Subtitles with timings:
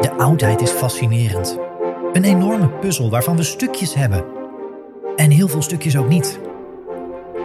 [0.00, 1.58] De oudheid is fascinerend.
[2.12, 4.24] Een enorme puzzel waarvan we stukjes hebben.
[5.16, 6.40] En heel veel stukjes ook niet.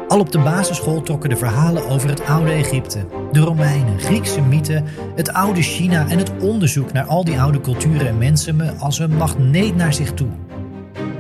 [0.08, 4.86] Al op de basisschool trokken de verhalen over het oude Egypte, de Romeinen, Griekse mythen,
[5.16, 9.00] het oude China en het onderzoek naar al die oude culturen en mensen me als
[9.00, 10.30] een magneet naar zich toe.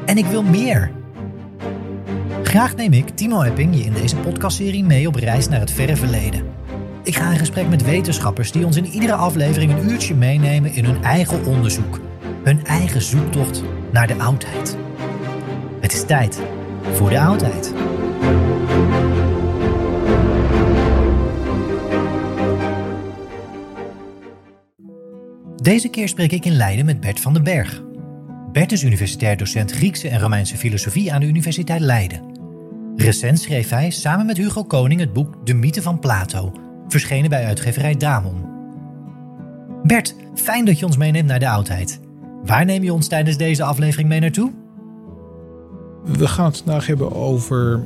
[0.05, 0.91] En ik wil meer.
[2.55, 5.95] Graag neem ik, Timo Epping, je in deze podcastserie mee op reis naar het verre
[5.95, 6.43] verleden.
[7.03, 10.85] Ik ga in gesprek met wetenschappers die ons in iedere aflevering een uurtje meenemen in
[10.85, 11.99] hun eigen onderzoek,
[12.43, 14.77] hun eigen zoektocht naar de oudheid.
[15.79, 16.41] Het is tijd
[16.93, 17.73] voor de oudheid.
[25.61, 27.83] Deze keer spreek ik in Leiden met Bert van den Berg.
[28.51, 32.34] Bert is universitair docent Griekse en Romeinse filosofie aan de Universiteit Leiden.
[32.95, 36.53] Recent schreef hij samen met Hugo Koning het boek De Mythe van Plato,
[36.87, 38.45] verschenen bij uitgeverij Damon.
[39.83, 41.99] Bert, fijn dat je ons meeneemt naar de oudheid.
[42.43, 44.51] Waar neem je ons tijdens deze aflevering mee naartoe?
[46.03, 47.83] We gaan het vandaag hebben over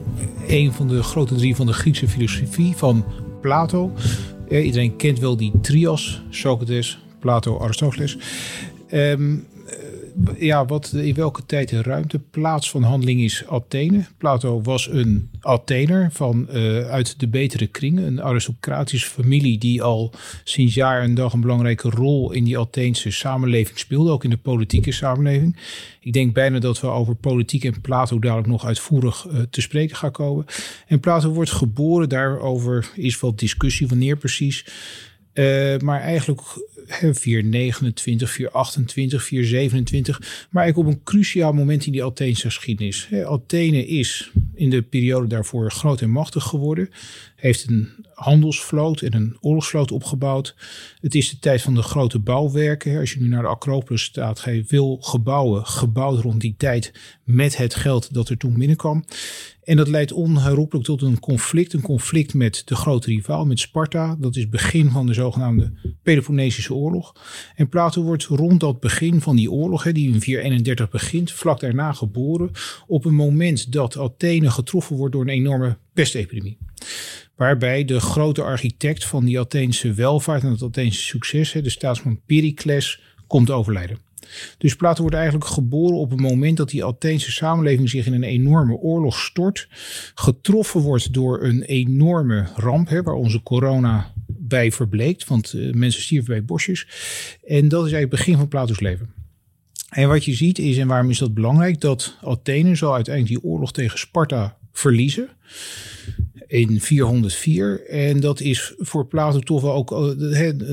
[0.47, 3.05] een van de grote drie van de Griekse filosofie van
[3.41, 3.91] Plato.
[4.49, 8.17] Iedereen kent wel die trias, Socrates, Plato, Aristoteles.
[8.87, 9.37] Ehm,
[10.37, 14.05] ja, wat in welke tijd en ruimte plaats van handeling is Athene.
[14.17, 20.13] Plato was een Athener van, uh, uit de betere kringen, een aristocratische familie die al
[20.43, 24.37] sinds jaar en dag een belangrijke rol in die Atheense samenleving speelde, ook in de
[24.37, 25.57] politieke samenleving.
[25.99, 29.95] Ik denk bijna dat we over politiek en Plato dadelijk nog uitvoerig uh, te spreken
[29.95, 30.45] gaan komen.
[30.87, 34.65] En Plato wordt geboren, daarover is wel discussie wanneer precies.
[35.33, 36.41] Uh, maar eigenlijk
[36.89, 40.47] 429, 428, 427.
[40.50, 43.07] Maar eigenlijk op een cruciaal moment in die Atheense geschiedenis.
[43.25, 46.89] Athene is in de periode daarvoor groot en machtig geworden.
[47.35, 50.55] Heeft een handelsvloot en een oorlogsvloot opgebouwd.
[51.01, 53.00] Het is de tijd van de grote bouwwerken.
[53.00, 56.94] Als je nu naar de Acropolis staat, ga je veel gebouwen gebouwd rond die tijd
[57.23, 59.06] met het geld dat er toen binnenkwam.
[59.69, 61.74] En dat leidt onherroepelijk tot een conflict.
[61.74, 64.16] Een conflict met de grote rivaal, met Sparta.
[64.19, 65.72] Dat is begin van de zogenaamde
[66.03, 67.13] Peloponnesische oorlog.
[67.56, 71.91] En Plato wordt rond dat begin van die oorlog, die in 431 begint, vlak daarna
[71.91, 72.52] geboren.
[72.88, 76.57] Op een moment dat Athene getroffen wordt door een enorme pestepidemie.
[77.36, 83.01] Waarbij de grote architect van die Atheense welvaart en het Atheense succes, de staatsman Pericles,
[83.28, 84.08] komt overlijden.
[84.57, 88.23] Dus Plato wordt eigenlijk geboren op het moment dat die Atheense samenleving zich in een
[88.23, 89.67] enorme oorlog stort.
[90.16, 95.27] Getroffen wordt door een enorme ramp, hè, waar onze corona bij verbleekt.
[95.27, 96.88] Want uh, mensen stierven bij bosjes.
[97.48, 99.09] En dat is eigenlijk het begin van Plato's leven.
[99.89, 103.51] En wat je ziet is, en waarom is dat belangrijk, dat Athene zal uiteindelijk die
[103.51, 105.30] oorlog tegen Sparta verliezen
[106.50, 107.88] in 404.
[107.88, 109.90] En dat is voor Plato toch wel ook,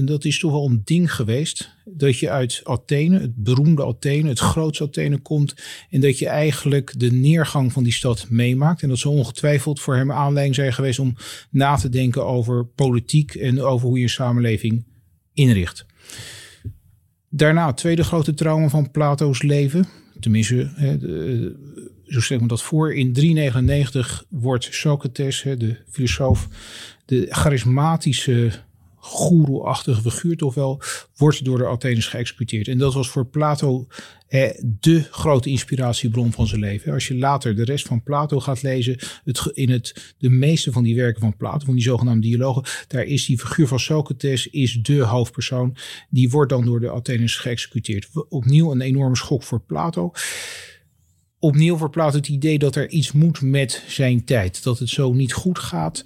[0.06, 1.75] dat is toch wel een ding geweest.
[1.84, 5.55] Dat je uit Athene, het beroemde Athene, het grootste Athene komt.
[5.90, 8.82] En dat je eigenlijk de neergang van die stad meemaakt.
[8.82, 11.17] En dat zou ongetwijfeld voor hem aanleiding zijn geweest om
[11.50, 14.84] na te denken over politiek en over hoe je een samenleving
[15.32, 15.87] inricht.
[17.28, 19.88] Daarna het tweede grote trauma van Plato's leven.
[20.20, 20.70] Tenminste,
[22.06, 22.94] zo stel ik me dat voor.
[22.94, 26.48] In 399 wordt Socrates, de filosoof,
[27.04, 28.64] de charismatische
[29.06, 30.82] goeroe-achtige figuur toch wel,
[31.16, 32.68] wordt door de Atheners geëxecuteerd.
[32.68, 33.86] En dat was voor Plato
[34.28, 34.50] eh,
[34.80, 36.92] de grote inspiratiebron van zijn leven.
[36.92, 40.82] Als je later de rest van Plato gaat lezen, het, in het, de meeste van
[40.82, 44.78] die werken van Plato, van die zogenaamde dialogen, daar is die figuur van Socrates is
[44.82, 45.76] de hoofdpersoon.
[46.10, 48.08] Die wordt dan door de Atheners geëxecuteerd.
[48.28, 50.12] Opnieuw een enorme schok voor Plato
[51.38, 54.62] opnieuw voor Plato het idee dat er iets moet met zijn tijd.
[54.62, 56.04] Dat het zo niet goed gaat.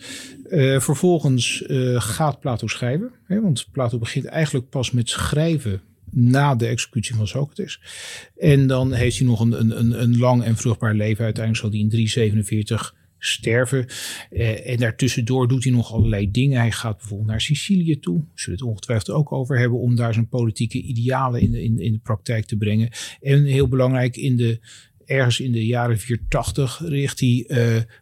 [0.48, 3.10] Uh, vervolgens uh, gaat Plato schrijven.
[3.24, 5.80] Hè, want Plato begint eigenlijk pas met schrijven
[6.10, 7.80] na de executie van Socrates.
[8.36, 11.24] En dan heeft hij nog een, een, een lang en vruchtbaar leven.
[11.24, 13.86] Uiteindelijk zal hij in 347 sterven.
[14.30, 16.60] Uh, en daartussendoor doet hij nog allerlei dingen.
[16.60, 18.24] Hij gaat bijvoorbeeld naar Sicilië toe.
[18.34, 19.78] Zullen we het ongetwijfeld ook over hebben.
[19.78, 22.90] Om daar zijn politieke idealen in de, in, in de praktijk te brengen.
[23.20, 24.60] En heel belangrijk in de
[25.10, 27.46] ergens in de jaren 480 richt hij,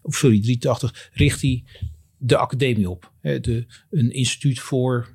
[0.02, 1.64] of sorry, 380, richt hij
[2.16, 3.12] de academie op.
[3.20, 5.08] de, een instituut voor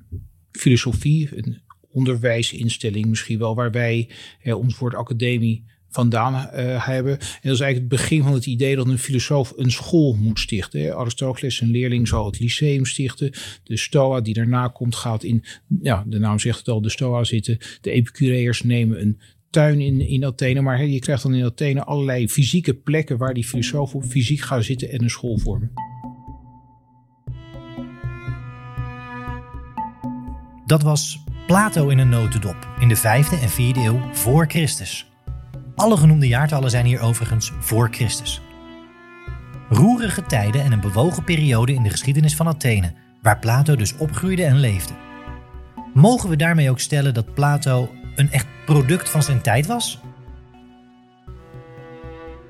[0.50, 4.08] filosofie, een onderwijsinstelling misschien wel, waar wij
[4.44, 5.64] ons woord academie
[5.94, 7.12] vandaan uh, hebben.
[7.18, 10.38] En dat is eigenlijk het begin van het idee dat een filosoof een school moet
[10.38, 10.96] stichten.
[10.96, 13.32] Aristoteles, een leerling, zal het lyceum stichten.
[13.64, 15.44] De Stoa die daarna komt gaat in,
[15.82, 17.58] ja, de naam zegt het al, de Stoa zitten.
[17.80, 19.20] De Epicureërs nemen een
[19.54, 20.60] tuin in, in Athene.
[20.60, 24.90] Maar je krijgt dan in Athene allerlei fysieke plekken waar die filosofen fysiek gaan zitten
[24.90, 25.72] en een school vormen.
[30.66, 35.06] Dat was Plato in een notendop in de 5e en 4e eeuw voor Christus.
[35.74, 38.40] Alle genoemde jaartallen zijn hier overigens voor Christus.
[39.68, 42.92] Roerige tijden en een bewogen periode in de geschiedenis van Athene,
[43.22, 44.92] waar Plato dus opgroeide en leefde.
[45.94, 49.98] Mogen we daarmee ook stellen dat Plato een echt product van zijn tijd was?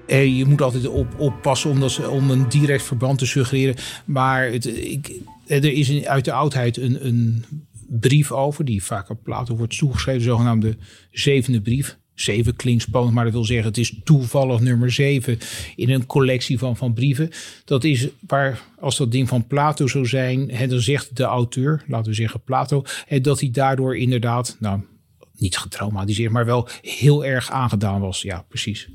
[0.07, 3.75] Eh, je moet altijd op, oppassen om, om een direct verband te suggereren.
[4.05, 5.13] Maar het, ik,
[5.47, 7.45] er is uit de oudheid een, een
[7.89, 10.77] brief over, die vaak op Plato wordt toegeschreven, de zogenaamde
[11.11, 11.99] zevende brief.
[12.15, 15.39] Zeven klinkt spannend, maar dat wil zeggen het is toevallig nummer zeven
[15.77, 17.31] in een collectie van, van brieven.
[17.65, 21.85] Dat is waar, als dat ding van Plato zou zijn, hè, dan zegt de auteur,
[21.87, 24.81] laten we zeggen Plato, hè, dat hij daardoor inderdaad, nou
[25.45, 28.23] niet getraumatiseerd, maar wel heel erg aangedaan was.
[28.23, 28.89] Ja, precies.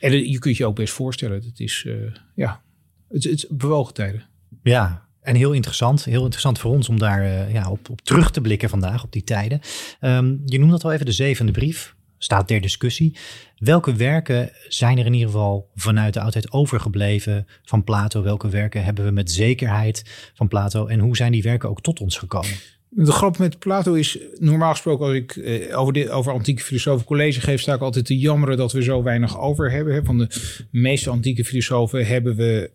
[0.00, 1.94] En je kunt je ook best voorstellen, het is, uh,
[2.34, 2.62] ja,
[3.08, 4.26] het, het bewogen tijden.
[4.62, 6.04] Ja, en heel interessant.
[6.04, 9.12] Heel interessant voor ons om daar uh, ja, op, op, terug te blikken vandaag, op
[9.12, 9.60] die tijden.
[10.00, 11.94] Um, je noemt dat al even, de zevende brief.
[12.18, 13.16] Staat ter discussie.
[13.56, 18.22] Welke werken zijn er in ieder geval vanuit de oudheid overgebleven van Plato?
[18.22, 20.86] Welke werken hebben we met zekerheid van Plato?
[20.86, 22.56] En hoe zijn die werken ook tot ons gekomen?
[22.92, 27.06] De grap met Plato is, normaal gesproken als ik eh, over, dit, over antieke filosofen
[27.06, 30.04] college geef, sta ik altijd te jammeren dat we zo weinig over hebben.
[30.04, 30.28] Van de
[30.70, 32.70] meeste antieke filosofen hebben we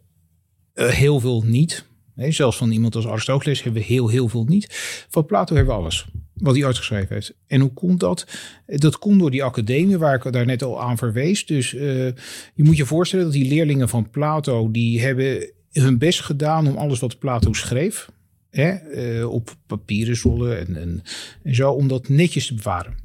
[0.73, 1.85] uh, heel veel niet.
[2.15, 4.67] Nee, zelfs van iemand als Aristoteles hebben we heel, heel veel niet.
[5.09, 7.33] Van Plato hebben we alles wat hij uitgeschreven heeft.
[7.47, 8.27] En hoe komt dat?
[8.65, 11.45] Dat komt door die academie waar ik daar net al aan verwees.
[11.45, 12.13] Dus je
[12.55, 16.99] moet je voorstellen dat die leerlingen van Plato, die hebben hun best gedaan om alles
[16.99, 18.09] wat Plato schreef,
[18.57, 21.03] uh, op papieren rollen en, en,
[21.43, 23.04] en zo, om dat netjes te bewaren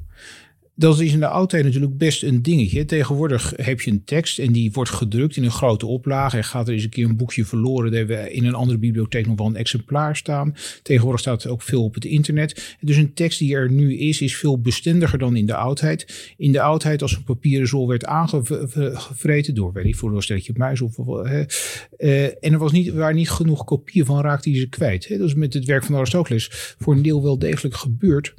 [0.75, 2.85] dat is in de oudheid natuurlijk best een dingetje.
[2.85, 6.37] Tegenwoordig heb je een tekst en die wordt gedrukt in een grote oplage.
[6.37, 7.91] Er gaat er eens een keer een boekje verloren.
[7.91, 10.55] Daar hebben we in een andere bibliotheek nog wel een exemplaar staan.
[10.83, 12.75] Tegenwoordig staat ook veel op het internet.
[12.79, 16.33] Dus een tekst die er nu is, is veel bestendiger dan in de oudheid.
[16.37, 20.53] In de oudheid, als een papieren zol werd aangevreten door, weet ik voor een stelletje
[20.55, 24.69] muis of uh, en er was niet, waren niet genoeg kopieën van, raakte hij ze
[24.69, 25.07] kwijt.
[25.07, 25.17] Hè.
[25.17, 28.33] Dat is met het werk van Aristoteles voor een deel wel degelijk gebeurd.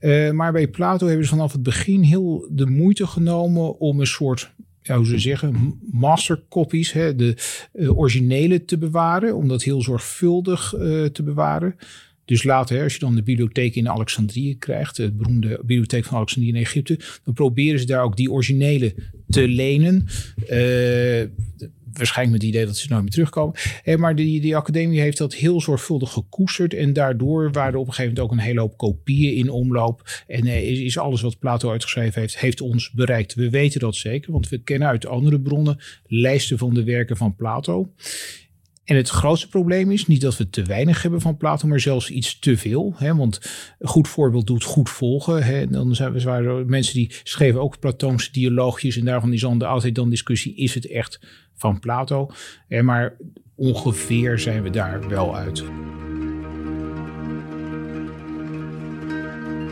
[0.00, 4.06] Uh, maar bij Plato hebben ze vanaf het begin heel de moeite genomen om een
[4.06, 7.36] soort ja, hoe ze zeggen, mastercopies, hè, de
[7.74, 11.76] uh, originele te bewaren, om dat heel zorgvuldig uh, te bewaren.
[12.24, 16.48] Dus later, als je dan de bibliotheek in Alexandrië krijgt, de beroemde bibliotheek van Alexandrië
[16.50, 18.94] in Egypte, dan proberen ze daar ook die originele
[19.28, 20.06] te lenen.
[21.96, 23.54] Waarschijnlijk met het idee dat ze nooit meer terugkomen.
[23.84, 26.74] Eh, maar die, die academie heeft dat heel zorgvuldig gekoesterd.
[26.74, 30.22] En daardoor waren er op een gegeven moment ook een hele hoop kopieën in omloop.
[30.26, 33.34] En eh, is, alles wat Plato uitgeschreven heeft, heeft ons bereikt.
[33.34, 37.36] We weten dat zeker, want we kennen uit andere bronnen lijsten van de werken van
[37.36, 37.92] Plato.
[38.84, 42.10] En het grootste probleem is niet dat we te weinig hebben van Plato, maar zelfs
[42.10, 42.94] iets te veel.
[42.96, 43.14] Hè?
[43.14, 43.40] Want
[43.80, 45.42] goed voorbeeld doet goed volgen.
[45.44, 45.66] Hè?
[45.66, 48.96] Dan zijn we zware mensen die schreven ook Platoonse dialoogjes.
[48.96, 51.20] En daarvan is dan altijd dan discussie: is het echt
[51.64, 52.30] van Plato?
[52.68, 53.12] Eh, maar
[53.54, 55.64] ongeveer zijn we daar wel uit.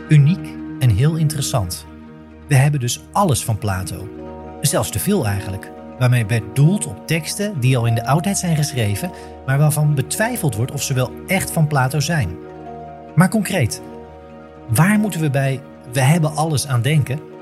[0.09, 0.47] Uniek
[0.79, 1.85] en heel interessant.
[2.47, 4.09] We hebben dus alles van Plato.
[4.61, 5.71] Zelfs te veel eigenlijk.
[5.99, 9.11] waarmee werd doeld op teksten die al in de oudheid zijn geschreven,
[9.45, 12.37] maar waarvan betwijfeld wordt of ze wel echt van Plato zijn.
[13.15, 13.81] Maar concreet,
[14.69, 17.32] waar moeten we bij we hebben alles aan denken?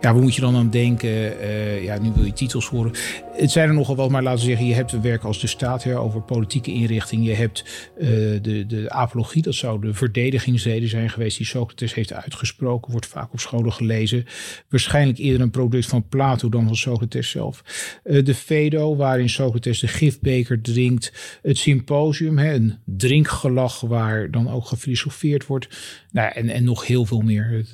[0.00, 1.08] Ja, waar moet je dan aan denken?
[1.08, 2.92] Uh, ja, nu wil je titels horen.
[3.32, 5.84] Het zijn er nogal wat, maar laten we zeggen, je hebt werk als de staat
[5.84, 7.26] hè, over politieke inrichting.
[7.26, 7.64] Je hebt
[7.98, 8.08] uh,
[8.42, 13.32] de, de apologie, dat zou de verdedigingsreden zijn geweest die Socrates heeft uitgesproken, wordt vaak
[13.32, 14.24] op scholen gelezen.
[14.68, 17.62] Waarschijnlijk eerder een product van Plato dan van Socrates zelf.
[18.04, 21.38] Uh, de Phaedo, waarin Socrates de gifbeker drinkt.
[21.42, 25.68] Het symposium, hè, een drinkgelach waar dan ook gefilosofeerd wordt.
[26.12, 27.64] Nou, en, en nog heel veel meer.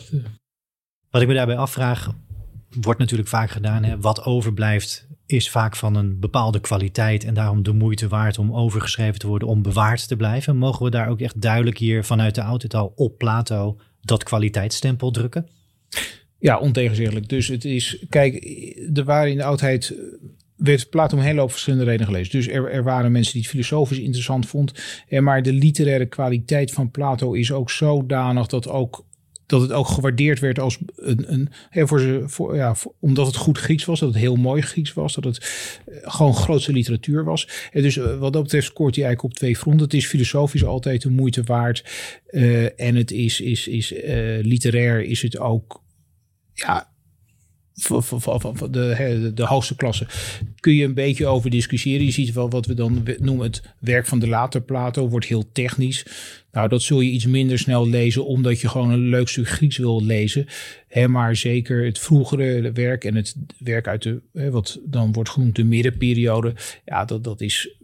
[1.16, 2.14] Wat ik me daarbij afvraag,
[2.80, 3.84] wordt natuurlijk vaak gedaan.
[3.84, 4.00] Hè?
[4.00, 9.18] Wat overblijft is vaak van een bepaalde kwaliteit en daarom de moeite waard om overgeschreven
[9.18, 10.56] te worden, om bewaard te blijven.
[10.56, 15.48] Mogen we daar ook echt duidelijk hier vanuit de oudheid op Plato dat kwaliteitsstempel drukken?
[16.38, 17.28] Ja, ontegenzeggelijk.
[17.28, 18.34] Dus het is, kijk,
[18.94, 19.94] er waren in de oudheid
[20.56, 22.32] werd Plato om hele hoop verschillende redenen gelezen.
[22.32, 24.74] Dus er, er, waren mensen die het filosofisch interessant vonden.
[25.08, 29.05] Maar de literaire kwaliteit van Plato is ook zodanig dat ook
[29.46, 33.36] dat het ook gewaardeerd werd als een, een hè, voor ze, voor, ja, omdat het
[33.36, 35.38] goed Grieks was, dat het heel mooi Grieks was, dat het
[35.86, 37.48] eh, gewoon grootste literatuur was.
[37.72, 39.84] En dus eh, wat dat betreft scoort hij eigenlijk op twee fronten.
[39.84, 41.84] Het is filosofisch altijd de moeite waard
[42.30, 43.94] uh, en het is, is, is
[44.42, 45.82] literair is het ook
[46.52, 46.95] ja,
[48.70, 50.06] de, de hoogste klasse.
[50.60, 52.04] Kun je een beetje over discussiëren.
[52.04, 55.52] Je ziet wel wat we dan noemen het werk van de later Plato, wordt heel
[55.52, 56.06] technisch.
[56.52, 59.76] Nou, dat zul je iets minder snel lezen, omdat je gewoon een leuk stuk Grieks
[59.76, 60.46] wil lezen.
[60.88, 65.56] He, maar zeker het vroegere werk en het werk uit de, wat dan wordt genoemd
[65.56, 66.54] de middenperiode.
[66.84, 67.76] Ja, dat, dat is,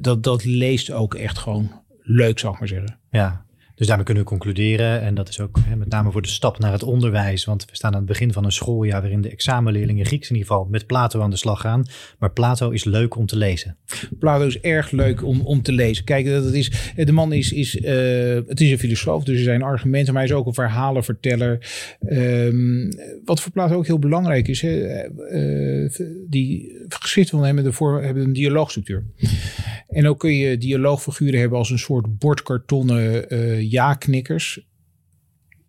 [0.00, 1.70] dat, dat leest ook echt gewoon
[2.02, 2.98] leuk, zou ik maar zeggen.
[3.10, 3.44] Ja,
[3.80, 6.58] dus daarmee kunnen we concluderen, en dat is ook hè, met name voor de stap
[6.58, 10.06] naar het onderwijs, want we staan aan het begin van een schooljaar waarin de examenleerlingen
[10.06, 11.84] Grieks in ieder geval met Plato aan de slag gaan.
[12.18, 13.76] Maar Plato is leuk om te lezen.
[14.18, 16.04] Plato is erg leuk om, om te lezen.
[16.04, 17.84] Kijk, dat is, de man is, is, uh,
[18.46, 21.70] het is een filosoof, dus er zijn argumenten, maar hij is ook een verhalenverteller.
[22.08, 22.88] Um,
[23.24, 25.90] wat voor Plato ook heel belangrijk is, hè, uh,
[26.28, 29.04] die geschriften hebben, voor, hebben een dialoogstructuur.
[29.88, 34.68] En ook kun je dialoogfiguren hebben als een soort bordkartonnen uh, ja-knikkers.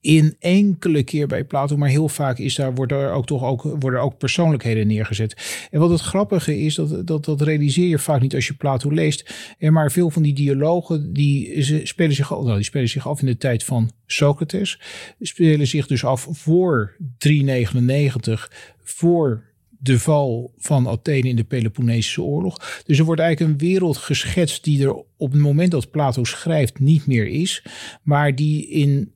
[0.02, 3.62] In enkele keer bij Plato, maar heel vaak is daar, wordt er ook toch ook,
[3.62, 5.68] worden ook persoonlijkheden neergezet.
[5.72, 8.92] En wat het grappige is, dat, dat, dat realiseer je vaak niet als je Plato
[8.92, 9.56] leest.
[9.58, 13.26] En maar veel van die dialogen, die spelen zich, nou, die spelen zich af in
[13.26, 14.80] de tijd van Socrates.
[15.20, 18.52] Spelen zich dus af voor 399,
[18.84, 19.51] voor
[19.84, 22.82] de val van Athene in de Peloponnesische oorlog.
[22.86, 26.80] Dus er wordt eigenlijk een wereld geschetst die er op het moment dat Plato schrijft
[26.80, 27.64] niet meer is,
[28.04, 29.12] maar die in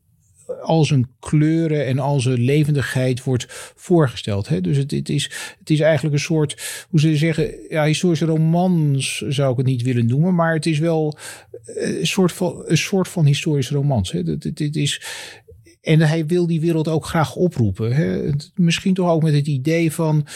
[0.62, 3.46] al zijn kleuren en al zijn levendigheid wordt
[3.76, 4.48] voorgesteld.
[4.48, 4.62] Hè?
[4.62, 9.52] Dus het, is, het is eigenlijk een soort, hoe ze zeggen, ja, historische romans zou
[9.52, 11.18] ik het niet willen noemen, maar het is wel
[11.66, 14.12] een soort van, een soort van historische romans.
[14.12, 14.20] Hè?
[14.20, 15.02] Het is,
[15.86, 17.96] en hij wil die wereld ook graag oproepen.
[17.96, 18.30] Hè?
[18.56, 20.28] Misschien toch ook met het idee van.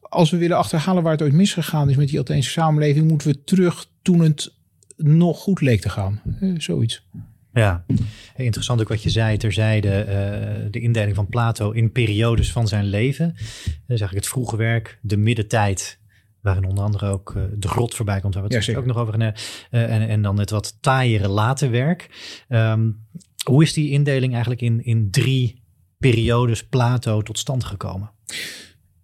[0.00, 3.44] Als we willen achterhalen waar het ooit misgegaan is met die Atheense samenleving, moeten we
[3.44, 4.52] terug toen het
[4.96, 6.20] nog goed leek te gaan.
[6.56, 7.04] Zoiets.
[7.52, 7.84] Ja,
[8.36, 12.84] interessant ook wat je zei terzijde, uh, de indeling van Plato in periodes van zijn
[12.84, 13.26] leven.
[13.34, 15.98] Dat is eigenlijk het vroege werk, de middentijd,
[16.40, 18.96] waarin onder andere ook uh, de grot voorbij komt, waar we het ja, ook nog
[18.96, 19.32] over gaan
[19.70, 22.08] uh, en, en dan het wat taaiere late werk.
[22.48, 23.04] Um,
[23.48, 25.62] hoe is die indeling eigenlijk in, in drie
[25.98, 28.10] periodes Plato tot stand gekomen?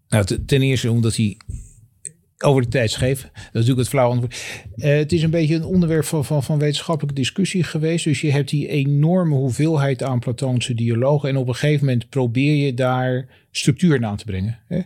[0.08, 1.36] Nou, ten eerste omdat hij
[2.38, 3.22] over de tijd schreef.
[3.22, 4.44] Dat is natuurlijk het flauw antwoord.
[4.76, 8.04] Uh, het is een beetje een onderwerp van, van, van wetenschappelijke discussie geweest.
[8.04, 11.28] Dus je hebt die enorme hoeveelheid aan Platoonse dialogen.
[11.28, 14.58] En op een gegeven moment probeer je daar structuur aan te brengen.
[14.66, 14.80] Hè?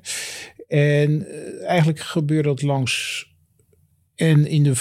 [0.68, 3.24] En uh, eigenlijk gebeurt dat langs.
[4.14, 4.72] En in de,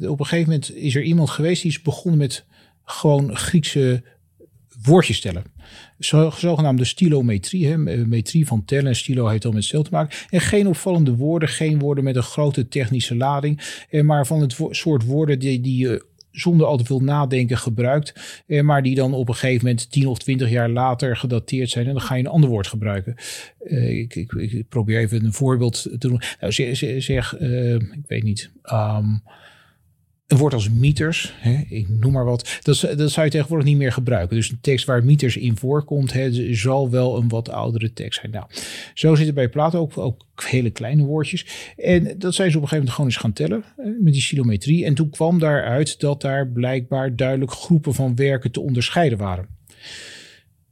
[0.00, 2.46] de, op een gegeven moment is er iemand geweest die is begonnen met
[2.90, 4.02] gewoon Griekse
[4.82, 5.44] woordjes stellen.
[5.98, 7.76] Zo, zogenaamde stilometrie, hè,
[8.06, 10.18] metrie van tellen en stilo heeft al met stil te maken.
[10.30, 15.04] En geen opvallende woorden, geen woorden met een grote technische lading, maar van het soort
[15.04, 19.34] woorden die, die je zonder al te veel nadenken gebruikt, maar die dan op een
[19.34, 22.50] gegeven moment 10 of 20 jaar later gedateerd zijn en dan ga je een ander
[22.50, 23.14] woord gebruiken.
[23.64, 26.22] Uh, ik, ik, probeer even een voorbeeld te doen.
[26.40, 28.50] Nou, zeg, zeg ik weet niet.
[28.72, 29.22] Um,
[30.28, 33.76] een woord als meters, hè, ik noem maar wat, dat, dat zou je tegenwoordig niet
[33.76, 34.36] meer gebruiken.
[34.36, 38.32] Dus een tekst waar meters in voorkomt, hè, zal wel een wat oudere tekst zijn.
[38.32, 38.46] Nou,
[38.94, 41.46] zo zitten bij Plato ook, ook hele kleine woordjes.
[41.76, 43.64] En dat zijn ze op een gegeven moment gewoon eens gaan tellen
[44.04, 44.84] met die kilometrie.
[44.84, 49.48] En toen kwam daaruit dat daar blijkbaar duidelijk groepen van werken te onderscheiden waren.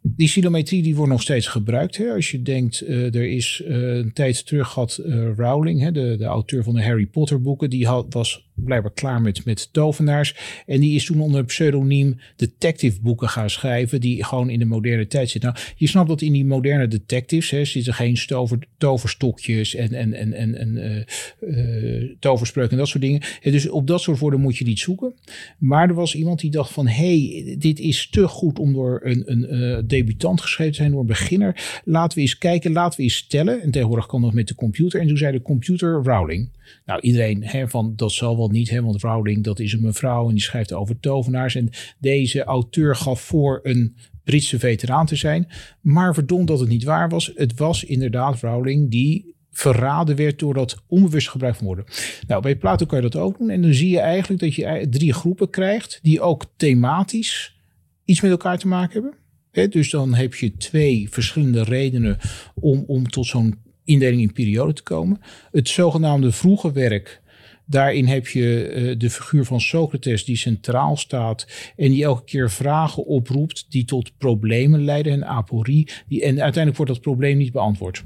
[0.00, 1.96] die silometrie die wordt nog steeds gebruikt.
[1.96, 2.12] Hè?
[2.12, 6.14] Als je denkt, uh, er is uh, een tijd terug had uh, Rowling, hè, de,
[6.18, 10.34] de auteur van de Harry Potter boeken, die had, was blijkbaar klaar met, met tovenaars.
[10.66, 15.06] En die is toen onder pseudoniem detective boeken gaan schrijven, die gewoon in de moderne
[15.06, 15.52] tijd zitten.
[15.52, 20.12] Nou, je snapt dat in die moderne detectives hè, zitten geen stover, toverstokjes en, en,
[20.12, 21.04] en, en, en
[21.40, 23.22] uh, toverspreuken en dat soort dingen.
[23.42, 25.14] En dus op dat soort woorden moet je niet zoeken.
[25.58, 29.22] Maar er was iemand die dacht van, hey, dit is te goed om door een,
[29.26, 31.80] een uh, debutant geschreven te zijn, door een beginner.
[31.84, 33.62] Laten we eens kijken, laten we eens stellen.
[33.62, 35.00] En tegenwoordig kan dat met de computer.
[35.00, 36.48] En toen zei de computer Rowling.
[36.85, 40.28] Nou, iedereen hè, van dat zal wel niet, hè, want Rowling dat is een mevrouw
[40.28, 41.54] en die schrijft over tovenaars.
[41.54, 45.49] En deze auteur gaf voor een Britse veteraan te zijn.
[45.80, 47.32] Maar verdomd dat het niet waar was.
[47.35, 51.85] Het was inderdaad Rowling die verraden werd door dat onbewust gebruik van woorden.
[52.26, 53.50] Nou, bij Plato kan je dat ook doen.
[53.50, 57.56] En dan zie je eigenlijk dat je drie groepen krijgt die ook thematisch
[58.04, 59.18] iets met elkaar te maken hebben.
[59.50, 62.18] He, dus dan heb je twee verschillende redenen
[62.54, 63.54] om, om tot zo'n
[63.87, 65.21] indeling in periode te komen.
[65.50, 67.23] Het zogenaamde vroege werk.
[67.64, 72.50] Daarin heb je uh, de figuur van Socrates die centraal staat en die elke keer
[72.50, 75.88] vragen oproept die tot problemen leiden, een aporie.
[76.09, 78.05] Die, en uiteindelijk wordt dat probleem niet beantwoord.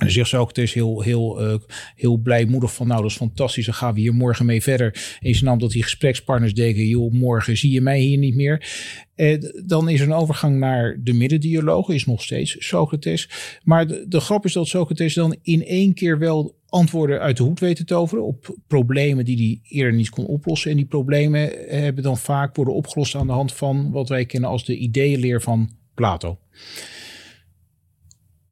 [0.00, 1.58] En zegt Socrates heel, heel, uh,
[1.94, 5.18] heel blijmoedig van nou dat is fantastisch, dan gaan we hier morgen mee verder.
[5.20, 8.68] En je snapt dat die gesprekspartners denken, joh morgen zie je mij hier niet meer.
[9.14, 13.28] Eh, dan is er een overgang naar de middendialoog, is nog steeds Socrates.
[13.64, 17.42] Maar de, de grap is dat Socrates dan in één keer wel antwoorden uit de
[17.42, 20.70] hoed weet te toveren op problemen die hij eerder niet kon oplossen.
[20.70, 24.50] En die problemen hebben dan vaak worden opgelost aan de hand van wat wij kennen
[24.50, 26.38] als de ideeënleer van Plato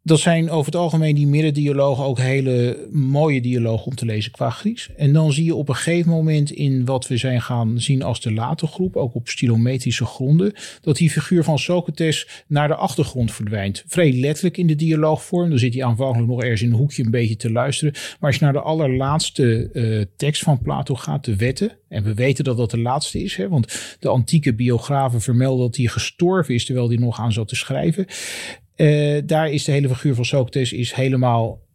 [0.09, 4.51] dat zijn over het algemeen die middendialogen ook hele mooie dialogen om te lezen qua
[4.51, 4.91] Grieks.
[4.97, 8.21] En dan zie je op een gegeven moment in wat we zijn gaan zien als
[8.21, 13.33] de late groep, ook op stilometrische gronden, dat die figuur van Socrates naar de achtergrond
[13.33, 13.85] verdwijnt.
[13.87, 15.49] Vrij letterlijk in de dialoogvorm.
[15.49, 17.93] Dan zit hij aanvankelijk nog ergens in een hoekje een beetje te luisteren.
[17.93, 22.15] Maar als je naar de allerlaatste uh, tekst van Plato gaat, de wetten, en we
[22.15, 26.55] weten dat dat de laatste is, hè, want de antieke biografen vermelden dat hij gestorven
[26.55, 28.07] is terwijl hij nog aan zat te schrijven.
[28.79, 31.67] Uh, daar is de hele figuur van Socrates is helemaal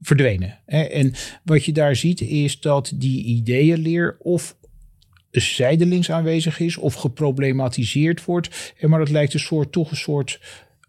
[0.00, 0.58] verdwenen.
[0.66, 0.82] Hè?
[0.82, 1.12] En
[1.44, 4.56] wat je daar ziet is dat die ideeënleer of
[5.30, 8.74] zijdelings aanwezig is of geproblematiseerd wordt.
[8.80, 10.40] Maar dat lijkt een soort, toch een soort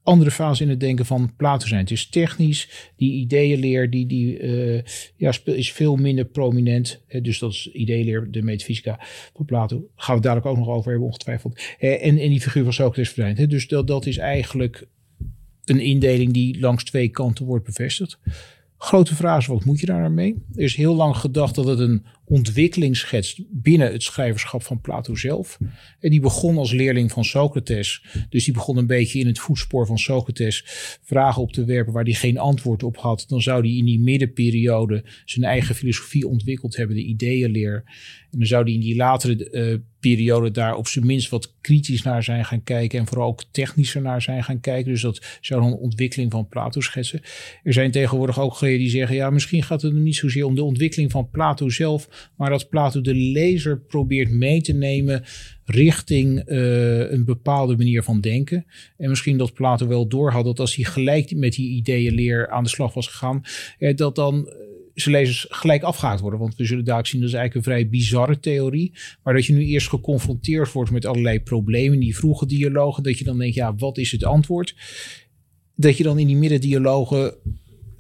[0.04, 1.80] andere fase in het denken van Plato zijn.
[1.80, 4.82] Het is technisch, die ideeënleer die, die, uh,
[5.16, 7.02] ja, is veel minder prominent.
[7.08, 9.00] Hè, dus dat is ideeënleer, de metafysica
[9.34, 9.88] van Plato.
[9.96, 11.60] Gaan we dadelijk ook nog over hebben, ongetwijfeld.
[11.80, 13.38] en, en die figuur van Socrates verdwijnt.
[13.38, 14.88] Hè, dus dat, dat is eigenlijk
[15.66, 18.20] een indeling die langs twee kanten wordt bevestigd.
[18.78, 20.44] Grote vraag is, wat moet je daar nou mee?
[20.56, 25.16] Er is heel lang gedacht dat het een ontwikkeling schetst binnen het schrijverschap van Plato
[25.16, 25.58] zelf.
[26.00, 28.06] En die begon als leerling van Socrates.
[28.30, 30.64] Dus die begon een beetje in het voetspoor van Socrates
[31.04, 33.26] vragen op te werpen waar hij geen antwoord op had.
[33.28, 37.84] Dan zou hij in die middenperiode zijn eigen filosofie ontwikkeld hebben, de ideeënleer.
[38.32, 42.02] En dan zou hij in die latere uh, periode daar op zijn minst wat kritisch
[42.02, 43.00] naar zijn gaan kijken.
[43.00, 44.92] En vooral ook technischer naar zijn gaan kijken.
[44.92, 47.22] Dus dat zou een ontwikkeling van Plato schetsen.
[47.64, 50.64] Er zijn tegenwoordig ook geleerden die zeggen: ja, misschien gaat het niet zozeer om de
[50.64, 52.08] ontwikkeling van Plato zelf.
[52.36, 55.24] Maar dat Plato de lezer probeert mee te nemen
[55.66, 58.66] richting uh, een bepaalde manier van denken.
[58.98, 62.70] En misschien dat Plato wel doorhad dat als hij gelijk met die ideeënleer aan de
[62.70, 63.42] slag was gegaan,
[63.78, 64.54] eh, dat dan
[64.94, 66.40] zijn lezers gelijk afgehaakt worden.
[66.40, 68.94] Want we zullen daar zien, dat is eigenlijk een vrij bizarre theorie.
[69.24, 73.24] Maar dat je nu eerst geconfronteerd wordt met allerlei problemen, die vroege dialogen, dat je
[73.24, 74.76] dan denkt, ja, wat is het antwoord?
[75.76, 77.36] Dat je dan in die middendialogen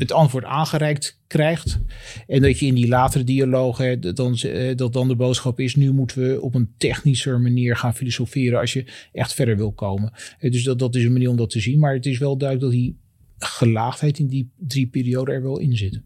[0.04, 1.80] het antwoord aangereikt krijgt.
[2.28, 5.92] En dat je in die latere dialogen, dan, eh, dat dan de boodschap is, nu
[5.92, 10.14] moeten we op een technischer manier gaan filosoferen als je echt verder wil komen.
[10.40, 11.80] Eh, dus dat, dat is een manier om dat te zien.
[11.80, 12.98] Maar het is wel duidelijk dat die
[13.38, 16.02] gelaagdheid in die drie perioden er wel in zit.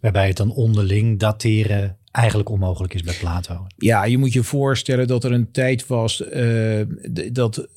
[0.00, 3.66] Waarbij het dan onderling dateren eigenlijk onmogelijk is bij Plato.
[3.76, 6.82] Ja, je moet je voorstellen dat er een tijd was uh,
[7.32, 7.68] dat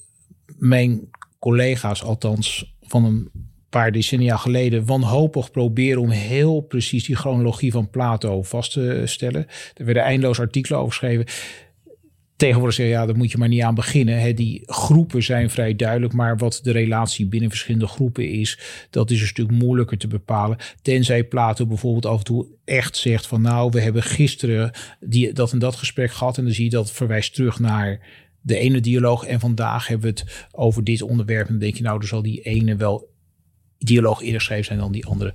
[0.57, 3.29] mijn collega's, althans van een
[3.69, 9.47] paar decennia geleden, wanhopig proberen om heel precies die chronologie van Plato vast te stellen.
[9.73, 11.25] Er werden eindeloos artikelen over geschreven.
[12.35, 14.35] Tegenwoordig zeggen ja, daar moet je maar niet aan beginnen.
[14.35, 19.21] Die groepen zijn vrij duidelijk, maar wat de relatie binnen verschillende groepen is, dat is
[19.21, 20.57] een stuk moeilijker te bepalen.
[20.81, 25.51] Tenzij Plato bijvoorbeeld af en toe echt zegt van nou, we hebben gisteren die, dat
[25.51, 27.99] en dat gesprek gehad en dan zie je dat verwijst terug naar
[28.41, 31.83] de ene dialoog en vandaag hebben we het over dit onderwerp en dan denk je
[31.83, 33.13] nou, er zal die ene wel
[33.77, 35.33] dialoog eerder zijn dan die andere.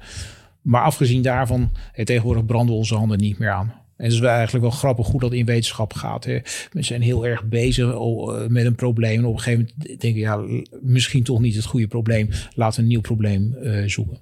[0.62, 1.72] Maar afgezien daarvan,
[2.04, 3.80] tegenwoordig branden onze handen niet meer aan.
[4.00, 6.24] En het is eigenlijk wel grappig hoe dat in wetenschap gaat.
[6.24, 6.38] Hè.
[6.72, 9.18] We zijn heel erg bezig oh, met een probleem.
[9.18, 10.44] En op een gegeven moment denken ja,
[10.80, 12.28] misschien toch niet het goede probleem.
[12.54, 14.18] Laten we een nieuw probleem uh, zoeken.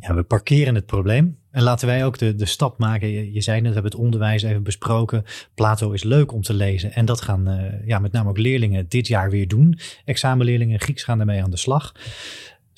[0.00, 1.38] Ja, we parkeren het probleem.
[1.50, 3.32] En laten wij ook de, de stap maken.
[3.32, 5.24] Je, zei net, we hebben het onderwijs even besproken.
[5.54, 6.92] Plato is leuk om te lezen.
[6.92, 9.78] En dat gaan ja, met name ook leerlingen dit jaar weer doen.
[10.04, 11.94] Examenleerlingen Grieks gaan daarmee aan de slag.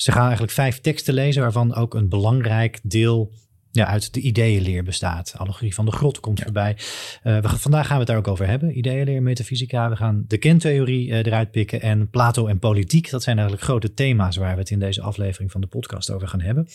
[0.01, 3.33] Ze gaan eigenlijk vijf teksten lezen, waarvan ook een belangrijk deel
[3.71, 5.35] ja, uit de ideeënleer bestaat.
[5.37, 6.77] Allegorie van de grot komt voorbij.
[7.25, 8.79] Uh, we, vandaag gaan we het daar ook over hebben.
[8.79, 9.91] Ideeënleer, metafysica.
[9.91, 11.81] We gaan de kentheorie uh, eruit pikken.
[11.81, 13.11] En Plato en politiek.
[13.11, 16.29] Dat zijn eigenlijk grote thema's waar we het in deze aflevering van de podcast over
[16.29, 16.69] gaan hebben.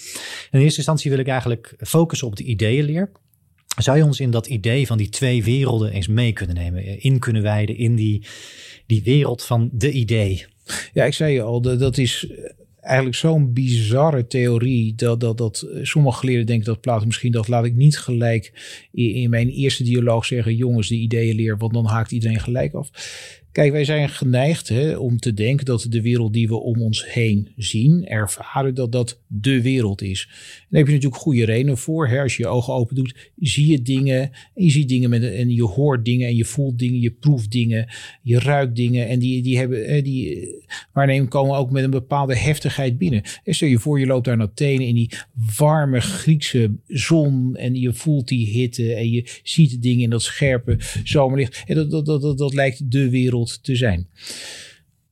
[0.51, 3.11] In eerste instantie wil ik eigenlijk focussen op de ideeënleer.
[3.77, 6.83] Zou je ons in dat idee van die twee werelden eens mee kunnen nemen?
[6.83, 8.25] Eh, in kunnen wijden in die,
[8.85, 10.45] die wereld van de idee?
[10.93, 12.27] Ja, ik zei je al, dat is
[12.85, 17.65] eigenlijk zo'n bizarre theorie dat, dat, dat sommige geleerden denken dat Plato misschien dat laat
[17.65, 18.53] ik niet gelijk
[18.91, 22.73] in, in mijn eerste dialoog zeggen, jongens, die ideeën leer, want dan haakt iedereen gelijk
[22.73, 22.89] af.
[23.55, 27.13] Kijk, wij zijn geneigd hè, om te denken dat de wereld die we om ons
[27.13, 30.27] heen zien, ervaren, dat dat de wereld is.
[30.29, 32.19] En daar heb je natuurlijk goede redenen voor.
[32.19, 34.21] Als je je ogen open doet, zie je dingen.
[34.55, 37.51] En je ziet dingen met, en je hoort dingen en je voelt dingen, je proeft
[37.51, 37.87] dingen,
[38.21, 39.07] je ruikt dingen.
[39.07, 40.47] En die, die hebben, hè, die
[40.93, 43.23] waarnemingen komen ook met een bepaalde heftigheid binnen.
[43.43, 45.11] En stel je voor, je loopt daar naar Athene in die
[45.57, 50.77] warme Griekse zon en je voelt die hitte en je ziet dingen in dat scherpe
[51.03, 51.63] zomerlicht.
[51.65, 54.09] En dat, dat, dat, dat, dat lijkt de wereld te zijn.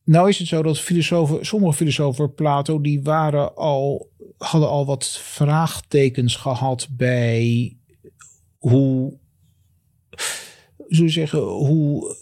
[0.03, 5.07] Nou is het zo dat filosofen, sommige filosofen, Plato, die waren al, hadden al wat
[5.07, 7.75] vraagtekens gehad bij
[8.57, 9.17] hoe,
[10.89, 12.15] zo zeggen, hoe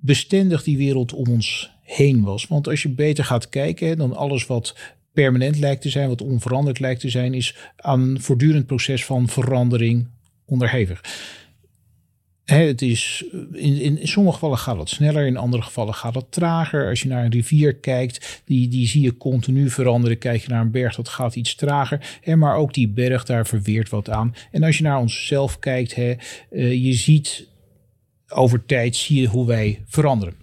[0.00, 2.46] bestendig die wereld om ons heen was.
[2.46, 4.76] Want als je beter gaat kijken, dan alles wat
[5.12, 9.28] permanent lijkt te zijn, wat onveranderlijk lijkt te zijn, is aan een voortdurend proces van
[9.28, 10.08] verandering
[10.44, 11.02] onderhevig
[12.58, 16.88] het is, in, in, sommige gevallen gaat het sneller, in andere gevallen gaat het trager.
[16.88, 20.18] Als je naar een rivier kijkt, die, die zie je continu veranderen.
[20.18, 22.20] Kijk je naar een berg, dat gaat iets trager.
[22.36, 24.34] Maar ook die berg, daar verweert wat aan.
[24.50, 26.16] En als je naar onszelf kijkt, uh,
[26.84, 27.46] je ziet
[28.28, 30.34] over tijd zie je hoe wij veranderen.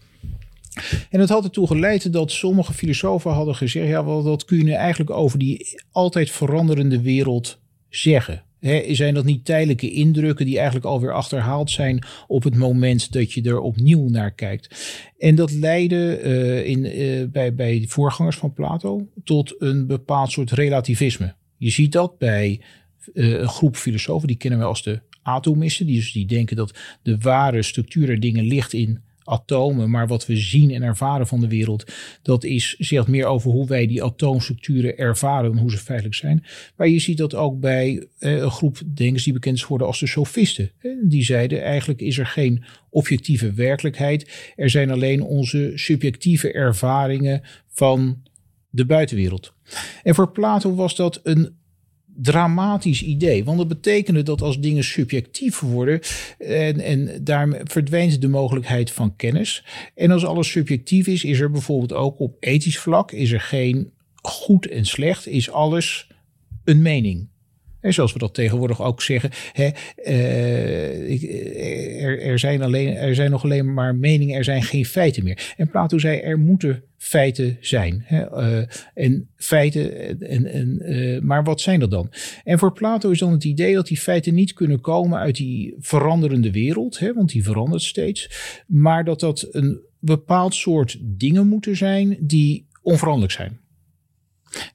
[1.09, 4.75] En dat had ertoe geleid dat sommige filosofen hadden gezegd: ja, wel, dat kun je
[4.75, 8.45] eigenlijk over die altijd veranderende wereld zeggen
[8.91, 13.41] zijn dat niet tijdelijke indrukken die eigenlijk alweer achterhaald zijn op het moment dat je
[13.41, 14.75] er opnieuw naar kijkt?
[15.17, 20.51] En dat leidde uh, in, uh, bij, bij voorgangers van Plato tot een bepaald soort
[20.51, 21.35] relativisme.
[21.57, 22.61] Je ziet dat bij
[23.13, 26.77] uh, een groep filosofen, die kennen we als de atomisten, die, dus die denken dat
[27.01, 31.39] de ware structuur er dingen ligt in atomen, maar wat we zien en ervaren van
[31.39, 35.77] de wereld, dat is, zegt meer over hoe wij die atoomstructuren ervaren dan hoe ze
[35.77, 36.43] feitelijk zijn.
[36.75, 39.99] Maar je ziet dat ook bij eh, een groep denkers die bekend is geworden als
[39.99, 40.71] de sofisten.
[41.03, 48.21] Die zeiden eigenlijk is er geen objectieve werkelijkheid, er zijn alleen onze subjectieve ervaringen van
[48.69, 49.53] de buitenwereld.
[50.03, 51.55] En voor Plato was dat een
[52.21, 53.43] dramatisch idee.
[53.43, 55.99] Want dat betekende dat als dingen subjectief worden
[56.37, 59.63] en, en daar verdwijnt de mogelijkheid van kennis.
[59.95, 63.91] En als alles subjectief is, is er bijvoorbeeld ook op ethisch vlak, is er geen
[64.15, 66.07] goed en slecht, is alles
[66.63, 67.27] een mening.
[67.87, 69.69] En zoals we dat tegenwoordig ook zeggen, hè,
[70.05, 71.23] uh,
[72.03, 75.53] er, er, zijn alleen, er zijn nog alleen maar meningen, er zijn geen feiten meer.
[75.57, 78.03] En Plato zei, er moeten feiten zijn.
[78.05, 82.11] Hè, uh, en feiten, en, en, maar wat zijn dat dan?
[82.43, 85.75] En voor Plato is dan het idee dat die feiten niet kunnen komen uit die
[85.79, 88.29] veranderende wereld, hè, want die verandert steeds,
[88.67, 93.59] maar dat dat een bepaald soort dingen moeten zijn die onveranderlijk zijn.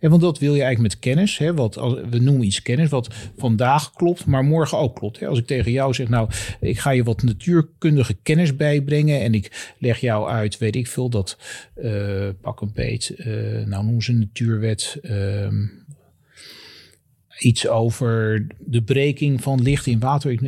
[0.00, 1.38] En want dat wil je eigenlijk met kennis.
[1.38, 1.74] Hè, wat,
[2.10, 5.20] we noemen iets kennis wat vandaag klopt, maar morgen ook klopt.
[5.20, 5.26] Hè.
[5.26, 9.20] Als ik tegen jou zeg, nou, ik ga je wat natuurkundige kennis bijbrengen.
[9.20, 11.38] En ik leg jou uit, weet ik veel, dat
[11.82, 13.14] uh, pak een beet.
[13.16, 13.26] Uh,
[13.66, 14.98] nou noemen ze natuurwet.
[15.02, 15.46] Uh,
[17.42, 20.38] iets over de breking van licht in water.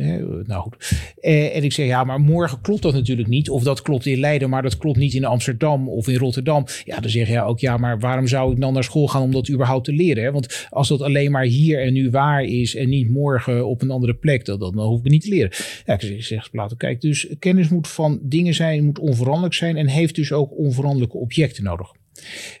[0.45, 0.91] Nou goed.
[1.19, 3.49] Eh, en ik zeg, ja, maar morgen klopt dat natuurlijk niet.
[3.49, 6.65] Of dat klopt in Leiden, maar dat klopt niet in Amsterdam of in Rotterdam.
[6.83, 9.31] Ja, dan zeg je ook, ja, maar waarom zou ik dan naar school gaan om
[9.31, 10.33] dat überhaupt te leren?
[10.33, 13.91] Want als dat alleen maar hier en nu waar is en niet morgen op een
[13.91, 15.51] andere plek, dan, hoef ik niet te leren.
[15.85, 19.87] Ja, ik zeg, Plato, kijk, dus kennis moet van dingen zijn, moet onveranderlijk zijn en
[19.87, 21.91] heeft dus ook onveranderlijke objecten nodig.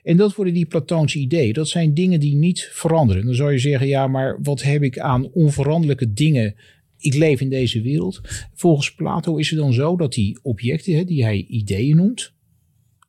[0.03, 1.53] En dat worden die Platoonse ideeën.
[1.53, 3.25] Dat zijn dingen die niet veranderen.
[3.25, 6.55] Dan zou je zeggen, ja, maar wat heb ik aan onveranderlijke dingen?
[6.97, 8.21] Ik leef in deze wereld.
[8.53, 12.33] Volgens Plato is het dan zo dat die objecten, die hij ideeën noemt,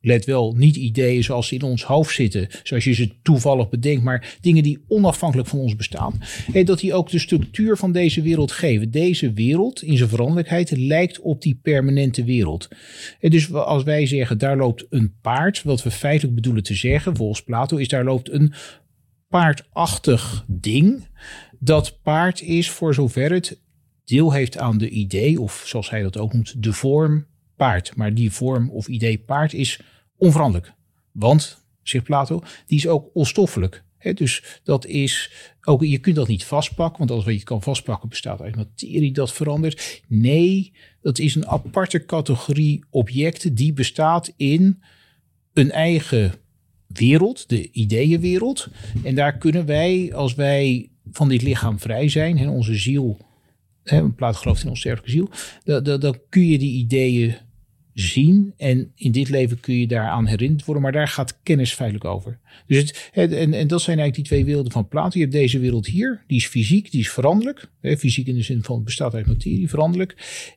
[0.01, 4.03] let wel, niet ideeën zoals ze in ons hoofd zitten, zoals je ze toevallig bedenkt,
[4.03, 6.21] maar dingen die onafhankelijk van ons bestaan.
[6.53, 8.91] En dat die ook de structuur van deze wereld geven.
[8.91, 12.67] Deze wereld in zijn veranderlijkheid lijkt op die permanente wereld.
[13.19, 17.15] En dus als wij zeggen, daar loopt een paard, wat we feitelijk bedoelen te zeggen,
[17.15, 18.53] volgens Plato, is daar loopt een
[19.27, 21.07] paardachtig ding.
[21.59, 23.61] Dat paard is voor zover het
[24.05, 27.25] deel heeft aan de idee, of zoals hij dat ook noemt, de vorm
[27.57, 27.95] paard.
[27.95, 29.79] Maar die vorm of idee paard is
[30.17, 30.73] onveranderlijk.
[31.11, 33.83] Want, zegt Plato, die is ook onstoffelijk.
[34.13, 35.31] dus dat is
[35.63, 39.11] ook, je kunt dat niet vastpakken, want alles wat je kan vastpakken bestaat uit materie
[39.11, 40.01] dat verandert.
[40.07, 44.81] Nee, dat is een aparte categorie objecten die bestaat in
[45.53, 46.33] een eigen
[46.87, 48.67] wereld, de ideeënwereld.
[49.03, 53.17] En daar kunnen wij, als wij van dit lichaam vrij zijn en onze ziel,
[53.83, 55.29] hè, Plato gelooft in onze sterke ziel,
[55.63, 57.35] dan, dan, dan kun je die ideeën
[57.99, 58.53] zien.
[58.57, 62.39] En in dit leven kun je daaraan herinnerd worden, maar daar gaat kennis feitelijk over.
[62.67, 65.11] Dus het, en, en dat zijn eigenlijk die twee werelden van Plato.
[65.13, 67.71] Je hebt deze wereld hier, die is fysiek, die is veranderlijk.
[67.81, 70.15] Hè, fysiek in de zin van bestaat uit materie, veranderlijk.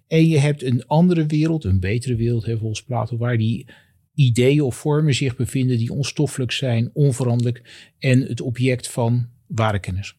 [0.08, 3.66] En je hebt een andere wereld, een betere wereld, hè, volgens Plato, waar die
[4.14, 10.16] ideeën of vormen zich bevinden die onstoffelijk zijn, onveranderlijk en het object van ware kennis.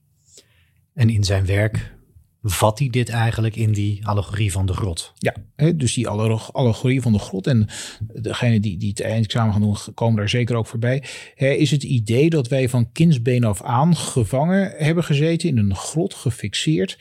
[0.93, 1.93] En in zijn werk
[2.43, 5.13] vat hij dit eigenlijk in die allegorie van de grot.
[5.15, 5.33] Ja,
[5.75, 7.47] dus die allegorie van de grot.
[7.47, 7.67] En
[8.13, 11.03] degene die, die het eindexamen gaan doen, komen daar zeker ook voorbij.
[11.35, 16.13] Is het idee dat wij van kindsbeen af aan gevangen hebben gezeten in een grot,
[16.13, 16.97] gefixeerd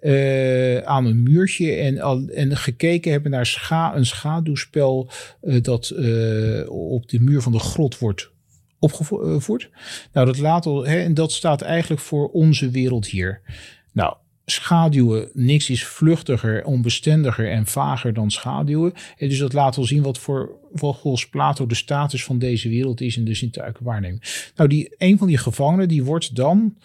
[0.00, 1.72] uh, aan een muurtje.
[1.72, 1.98] En,
[2.34, 5.10] en gekeken hebben naar scha een schaduwspel
[5.42, 8.30] uh, dat uh, op de muur van de grot wordt
[8.78, 9.70] opgevoerd.
[10.12, 13.40] Nou, dat laat hè, en dat staat eigenlijk voor onze wereld hier.
[13.92, 14.16] Nou,
[14.50, 18.92] schaduwen, niks is vluchtiger, onbestendiger en vager dan schaduwen.
[19.16, 23.00] En dus dat laat wel zien wat voor volgens Plato de status van deze wereld
[23.00, 24.50] is in de zintuigelijke waarneming.
[24.56, 26.76] Nou, die, een van die gevangenen die wordt dan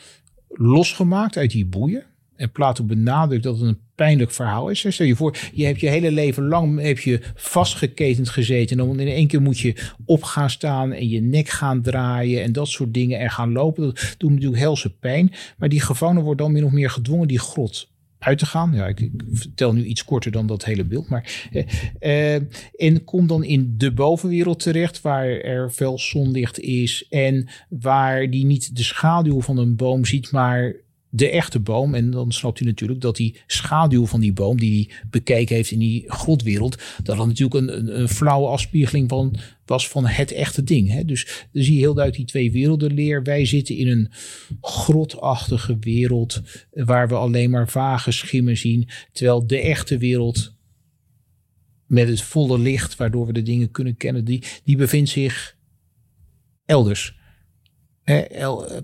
[0.49, 2.05] losgemaakt uit die boeien.
[2.35, 4.85] En Plato benadrukt dat het een pijnlijk verhaal is.
[4.87, 8.79] Stel je voor, je hebt je hele leven lang heb je vastgeketend gezeten.
[8.79, 12.43] En dan in één keer moet je op gaan staan en je nek gaan draaien
[12.43, 13.83] en dat soort dingen en gaan lopen.
[13.83, 15.33] Dat doet natuurlijk helse pijn.
[15.57, 17.93] Maar die gevangene wordt dan min of meer gedwongen die grot
[18.25, 18.73] uit te gaan.
[18.73, 21.09] Ja, ik, vertel nu iets korter dan dat hele beeld.
[21.09, 22.41] Maar, eh, eh,
[22.75, 27.05] en komt dan in de bovenwereld terecht, waar er veel zonlicht is.
[27.09, 30.75] En waar die niet de schaduw van een boom ziet, maar
[31.15, 31.93] de echte boom.
[31.93, 35.71] En dan snapt u natuurlijk dat die schaduw van die boom, die hij bekeken heeft
[35.71, 40.31] in die grotwereld, dat dat natuurlijk een, een, een flauwe afspiegeling van, was van het
[40.31, 40.91] echte ding.
[40.91, 41.05] Hè?
[41.05, 43.23] Dus dan zie je heel duidelijk die twee werelden leer.
[43.23, 44.09] Wij zitten in een
[44.61, 48.89] grotachtige wereld waar we alleen maar vage schimmen zien.
[49.11, 50.53] Terwijl de echte wereld
[51.85, 55.57] met het volle licht, waardoor we de dingen kunnen kennen, die, die bevindt zich
[56.65, 57.15] elders.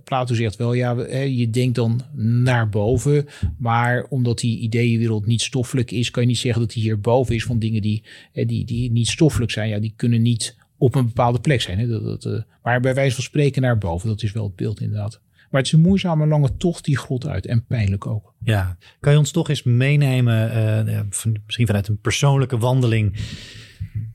[0.03, 0.91] Plato zegt wel, ja,
[1.23, 3.25] je denkt dan naar boven,
[3.57, 7.35] maar omdat die ideeënwereld niet stoffelijk is, kan je niet zeggen dat die hier boven
[7.35, 8.03] is van dingen die,
[8.33, 9.69] die, die niet stoffelijk zijn.
[9.69, 11.79] Ja, die kunnen niet op een bepaalde plek zijn.
[11.79, 11.87] Hè?
[11.87, 15.21] Dat, uh, maar bij wijze van spreken naar boven, dat is wel het beeld inderdaad.
[15.49, 18.33] Maar het is een moeizame lange tocht die grot uit en pijnlijk ook.
[18.43, 20.57] Ja, kan je ons toch eens meenemen,
[20.87, 21.01] uh,
[21.45, 23.17] misschien vanuit een persoonlijke wandeling,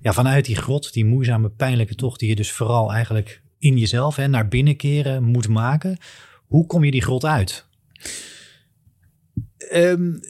[0.00, 4.16] ja, vanuit die grot, die moeizame pijnlijke tocht die je dus vooral eigenlijk in jezelf
[4.16, 5.96] hè, naar binnen keren moet maken.
[6.46, 7.64] Hoe kom je die grot uit?
[9.72, 10.20] Um,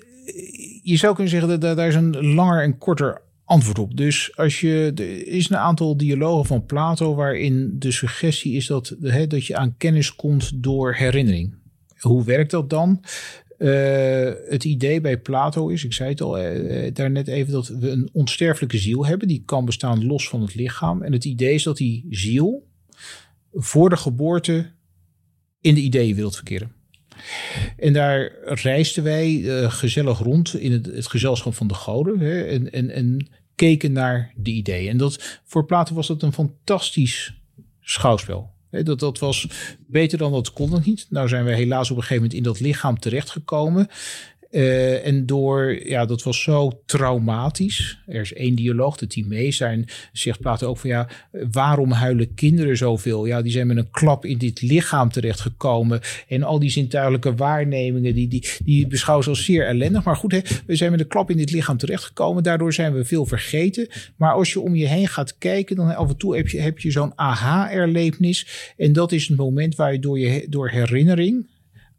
[0.83, 3.96] je zou kunnen zeggen dat daar is een langer en korter antwoord op.
[3.96, 8.96] Dus als je, er is een aantal dialogen van Plato waarin de suggestie is dat,
[9.01, 11.55] hè, dat je aan kennis komt door herinnering.
[11.99, 13.05] Hoe werkt dat dan?
[13.59, 17.90] Uh, het idee bij Plato is, ik zei het al uh, daarnet even, dat we
[17.90, 19.29] een onsterfelijke ziel hebben.
[19.29, 21.03] Die kan bestaan los van het lichaam.
[21.03, 22.66] En het idee is dat die ziel,
[23.57, 24.73] voor de geboorte
[25.61, 26.73] in de ideeënwereld verkeren.
[27.77, 32.42] En daar reisden wij uh, gezellig rond in het, het, gezelschap van de goden hè,
[32.42, 34.90] en, en, en keken naar de ideeën.
[34.90, 37.35] En dat, voor Plato was dat een fantastisch
[37.81, 38.51] schouwspel.
[38.71, 39.49] dat, dat was
[39.87, 41.07] beter dan dat kon het niet.
[41.11, 43.88] Nou zijn we helaas op een gegeven moment in dat lichaam terechtgekomen.
[44.57, 47.99] Uh, en door, ja, dat was zo traumatisch.
[48.07, 51.09] Er is één dialoog, de Timees, daarin zegt Plato ook van ja,
[51.51, 53.27] waarom huilen kinderen zoveel?
[53.27, 56.01] Ja, die zijn met een klap in dit lichaam terechtgekomen.
[56.29, 60.05] En al die zintuigelijke waarnemingen, die, die, die beschouwen ze als zeer ellendig.
[60.05, 62.42] Maar goed, hè, we zijn met een klap in dit lichaam terechtgekomen.
[62.42, 63.88] Daardoor zijn we veel vergeten.
[64.16, 66.79] Maar als je om je heen gaat kijken, dan af en toe heb je, heb
[66.79, 68.73] je zo'n aha-erlevenis.
[68.77, 71.55] En dat is het moment waar je door, je door herinnering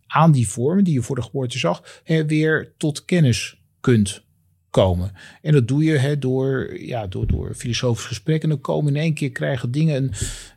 [0.08, 4.26] aan die vormen die je voor de geboorte zag, hè, weer tot kennis kunt
[4.70, 5.12] komen.
[5.41, 8.43] En dat doe je hè, door, ja, door, door filosofisch gesprek.
[8.43, 10.12] En dan komen in één keer krijgen dingen een,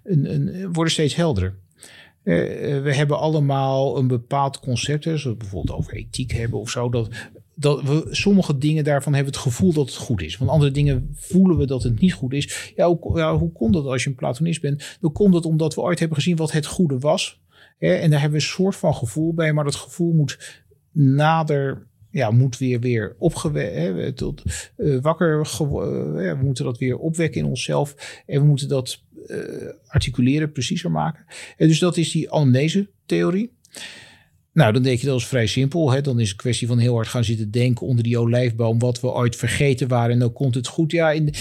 [0.05, 1.55] een, een, worden steeds helderder.
[2.25, 2.37] Uh,
[2.83, 6.89] we hebben allemaal een bepaald concept, zoals we bijvoorbeeld over ethiek hebben of zo.
[6.89, 7.09] Dat,
[7.55, 10.39] dat we sommige dingen daarvan hebben het gevoel dat het goed is.
[10.39, 12.73] Want andere dingen voelen we dat het niet goed is.
[12.77, 14.99] Ja, hoe, ja, hoe kon dat als je een Platonist bent?
[15.01, 17.41] Dan kon dat omdat we ooit hebben gezien wat het goede was.
[17.81, 20.63] En daar hebben we een soort van gevoel bij, maar dat gevoel moet
[20.93, 24.43] nader ja, moet weer, weer opgewekt, tot,
[24.77, 29.39] uh, wakker, uh, we moeten dat weer opwekken in onszelf en we moeten dat uh,
[29.87, 31.25] articuleren, preciezer maken.
[31.57, 33.53] En dus dat is die anamnese-theorie.
[34.61, 35.91] Nou, dan denk je dat is vrij simpel.
[35.91, 36.01] Hè?
[36.01, 39.13] Dan is het kwestie van heel hard gaan zitten denken onder die olijfboom wat we
[39.13, 40.11] ooit vergeten waren.
[40.11, 40.93] En dan komt het goed.
[40.93, 41.33] Ja, in,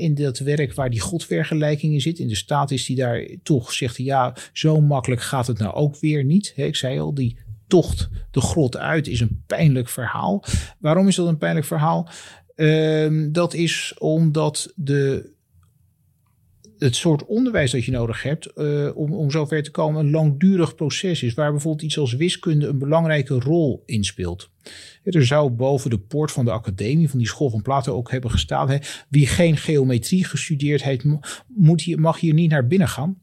[0.00, 3.72] in dat werk waar die godvergelijking in zit, in de staat is die daar toch
[3.72, 6.52] zegt, ja, zo makkelijk gaat het nou ook weer niet.
[6.56, 6.64] Hè?
[6.64, 10.44] Ik zei al, die tocht de grot uit is een pijnlijk verhaal.
[10.78, 12.08] Waarom is dat een pijnlijk verhaal?
[12.56, 15.32] Uh, dat is omdat de
[16.84, 20.74] het soort onderwijs dat je nodig hebt uh, om, om zover te komen een langdurig
[20.74, 24.50] proces is, waar bijvoorbeeld iets als wiskunde een belangrijke rol in speelt.
[25.02, 28.30] Er zou boven de poort van de academie, van die school van Plato ook hebben
[28.30, 28.76] gestaan, hè,
[29.08, 31.04] wie geen geometrie gestudeerd heeft,
[31.48, 33.18] moet hier, mag hier niet naar binnen gaan.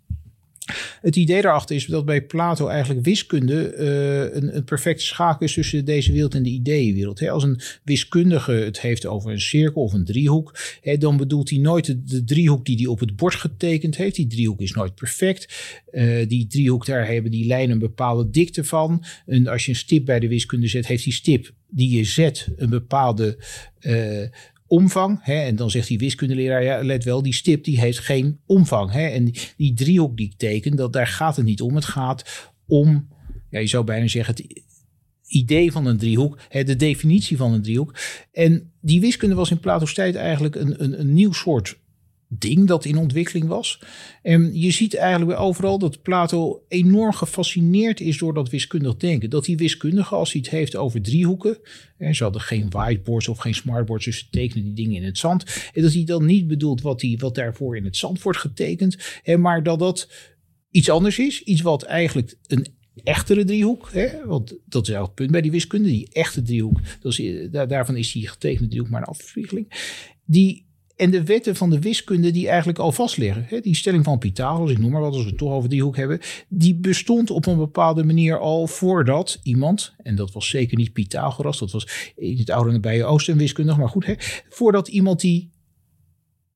[1.02, 5.54] Het idee daarachter is dat bij Plato eigenlijk wiskunde uh, een, een perfecte schakel is
[5.54, 7.30] tussen deze wereld en de ideeënwereld.
[7.30, 10.56] als een wiskundige het heeft over een cirkel of een driehoek,
[11.00, 14.16] dan bedoelt hij nooit de, driehoek die hij op het bord getekend heeft.
[14.16, 15.54] Die driehoek is nooit perfect.
[15.92, 19.04] Uh, die driehoek, daar hebben die lijnen een bepaalde dikte van.
[19.26, 22.48] En als je een stip bij de wiskunde zet, heeft die stip die je zet
[22.56, 23.38] een bepaalde
[23.82, 24.28] uh,
[24.72, 25.20] omvang.
[25.22, 28.92] Hè, en dan zegt die wiskundeleraar, ja, let wel, die stip die heeft geen omvang.
[28.92, 31.76] Hè, en die, driehoek die ik teken, dat, daar gaat het niet om.
[31.76, 33.08] Het gaat om,
[33.50, 34.64] ja, je zou bijna zeggen, het
[35.28, 37.96] idee van een driehoek, hè, de definitie van een driehoek.
[38.32, 41.80] En die wiskunde was in Plato's tijd eigenlijk een, een, een nieuw soort
[42.38, 43.82] ding dat in ontwikkeling was.
[44.22, 49.30] En je ziet eigenlijk overal dat Plato enorm gefascineerd is door dat wiskundig denken.
[49.30, 51.58] Dat die wiskundige, als hij het heeft over driehoeken,
[51.98, 55.18] en ze hadden geen whiteboards of geen smartboards, dus ze tekenen die dingen in het
[55.18, 55.70] zand.
[55.74, 58.98] En dat hij dan niet bedoelt wat, die, wat daarvoor in het zand wordt getekend,
[59.24, 60.10] en maar dat dat
[60.70, 61.44] iets anders is.
[61.44, 62.68] Iets wat eigenlijk een
[63.04, 63.90] echtere driehoek.
[63.92, 64.26] Hè?
[64.26, 65.88] Want dat is het punt bij die wiskunde.
[65.88, 69.72] Die echte driehoek, dat is, daarvan is die getekende driehoek maar een afspiegeling.
[70.26, 70.70] Die
[71.02, 73.46] en de wetten van de wiskunde die eigenlijk al vastliggen.
[73.48, 75.82] Hè, die stelling van Pythagoras, ik noem maar wat, als we het toch over die
[75.82, 76.20] hoek hebben.
[76.48, 81.60] Die bestond op een bepaalde manier al voordat iemand, en dat was zeker niet Pythagoras,
[81.60, 84.16] dat was in het oude bij Oosten wiskundig, maar goed,
[84.50, 85.50] voordat iemand die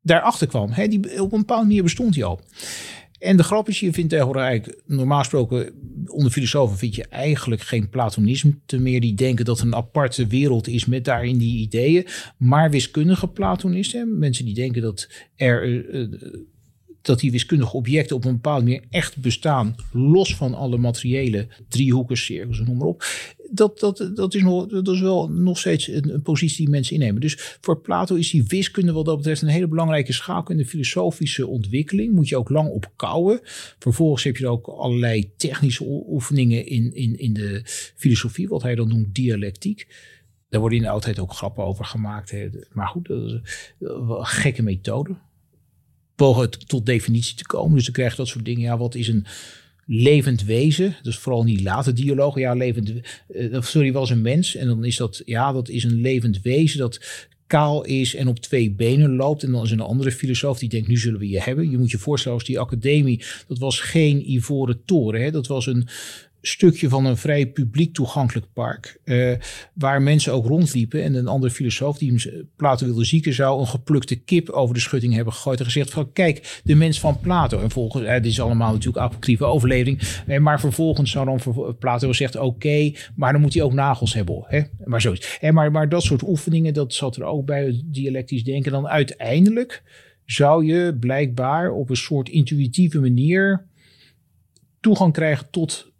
[0.01, 0.73] daarachter kwam.
[0.87, 2.39] Die, op een bepaalde manier bestond die al.
[3.25, 5.73] En de grap is, je vindt tegenwoordig normaal gesproken
[6.07, 9.01] onder filosofen vind je eigenlijk geen platonisme meer.
[9.01, 12.07] Die denken dat een aparte wereld is met daarin die ideeën.
[12.37, 15.67] Maar wiskundige platonisten, mensen die denken dat er...
[15.67, 16.07] Uh,
[17.05, 22.17] dat die wiskundige objecten op een bepaalde manier echt bestaan, los van alle materiële driehoeken,
[22.17, 23.03] cirkels noem maar op
[23.55, 27.21] dat, dat, dat, is nog, dat is wel nog steeds een, positie die mensen innemen.
[27.21, 30.65] Dus voor Plato is die wiskunde wat dat betreft een hele belangrijke schakel in de
[30.65, 32.13] filosofische ontwikkeling.
[32.13, 33.39] Moet je ook lang op kouwen.
[33.79, 37.61] Vervolgens heb je ook allerlei technische oefeningen in, in, in de
[37.95, 39.87] filosofie, wat hij dan noemt dialectiek.
[40.49, 42.35] Daar worden in de oudheid ook grappen over gemaakt.
[42.73, 43.31] Maar goed, dat is
[43.79, 45.15] een gekke methode.
[46.15, 47.75] Pogen tot definitie te komen.
[47.75, 48.61] Dus dan krijg je dat soort dingen.
[48.61, 49.25] Ja, wat is een
[49.85, 50.95] levend wezen.
[51.01, 52.41] Dus vooral niet late dialogen.
[52.41, 52.91] Ja, levend.
[53.29, 54.55] Uh, sorry, was een mens.
[54.55, 56.99] En dan is dat, ja, dat is een levend wezen dat
[57.47, 59.43] kaal is en op twee benen loopt.
[59.43, 61.69] En dan is een andere filosoof die denkt, nu zullen we je hebben.
[61.69, 65.21] Je moet je voorstellen, als die academie, dat was geen ivoren toren.
[65.21, 65.31] Hè?
[65.31, 65.87] Dat was een,
[66.47, 68.99] stukje van een vrij publiek toegankelijk park.
[69.03, 69.35] Uh,
[69.73, 71.03] waar mensen ook rondliepen.
[71.03, 74.81] En een andere filosoof die hem Plato wilde zieken zou een geplukte kip over de
[74.81, 75.59] schutting hebben gegooid.
[75.59, 77.59] En gezegd van kijk, de mens van Plato.
[77.59, 80.01] En volgens, uh, dit is allemaal natuurlijk apocryfe overlevering.
[80.27, 84.43] Uh, maar vervolgens zou dan Plato zegt oké, maar dan moet hij ook nagels hebben.
[84.47, 84.61] Hè?
[84.85, 85.39] Maar zoiets.
[85.51, 88.71] Maar, maar dat soort oefeningen, dat zat er ook bij dialectisch denken.
[88.71, 89.83] Dan uiteindelijk
[90.25, 93.65] zou je blijkbaar op een soort intuïtieve manier
[94.79, 95.93] toegang krijgen tot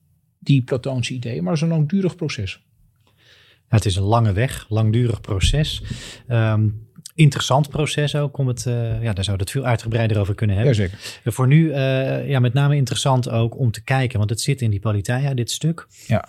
[0.46, 1.44] die Platoonse ideeën.
[1.44, 2.60] Maar het is een langdurig proces.
[3.70, 5.82] Ja, het is een lange weg, langdurig proces.
[6.30, 8.38] Um, interessant proces ook.
[8.38, 10.76] Om het, uh, ja, daar zou het veel uitgebreider over kunnen hebben.
[10.76, 11.22] Jazeker.
[11.24, 14.70] Voor nu, uh, ja, met name interessant ook om te kijken, want het zit in
[14.70, 15.88] die Politeia, dit stuk.
[16.08, 16.28] Ja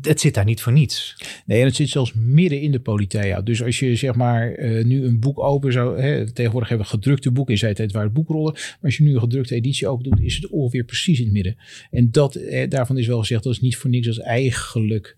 [0.00, 1.16] het zit daar niet voor niets.
[1.46, 3.40] Nee, en het zit zelfs midden in de Politeia.
[3.40, 6.00] Dus als je zeg maar uh, nu een boek open zou...
[6.00, 8.52] Hè, tegenwoordig hebben we gedrukte boeken in zijn tijd waar het boekrollen.
[8.52, 11.34] Maar als je nu een gedrukte editie open doet, is het ongeveer precies in het
[11.34, 11.56] midden.
[11.90, 15.16] En dat, eh, daarvan is wel gezegd, dat is niet voor niks als eigenlijk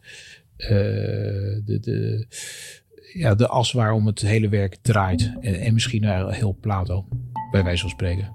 [0.58, 2.26] uh, de, de
[3.12, 5.32] ja, de as waarom het hele werk draait.
[5.40, 7.08] En, en misschien wel heel Plato,
[7.50, 8.34] bij wijze van spreken.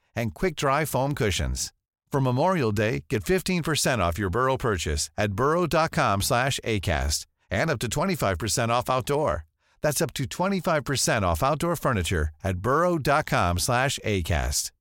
[0.15, 1.71] and quick-dry foam cushions.
[2.11, 7.79] For Memorial Day, get 15% off your Burrow purchase at burrow.com slash ACAST and up
[7.79, 9.45] to 25% off outdoor.
[9.81, 14.71] That's up to 25% off outdoor furniture at burrow.com slash ACAST.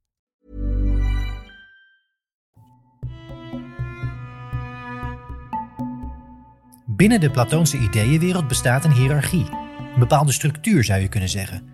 [6.87, 9.47] Binnen de Platoonse ideeënwereld bestaat een hiërarchie.
[9.93, 11.69] Een bepaalde structuur zou je kunnen zeggen.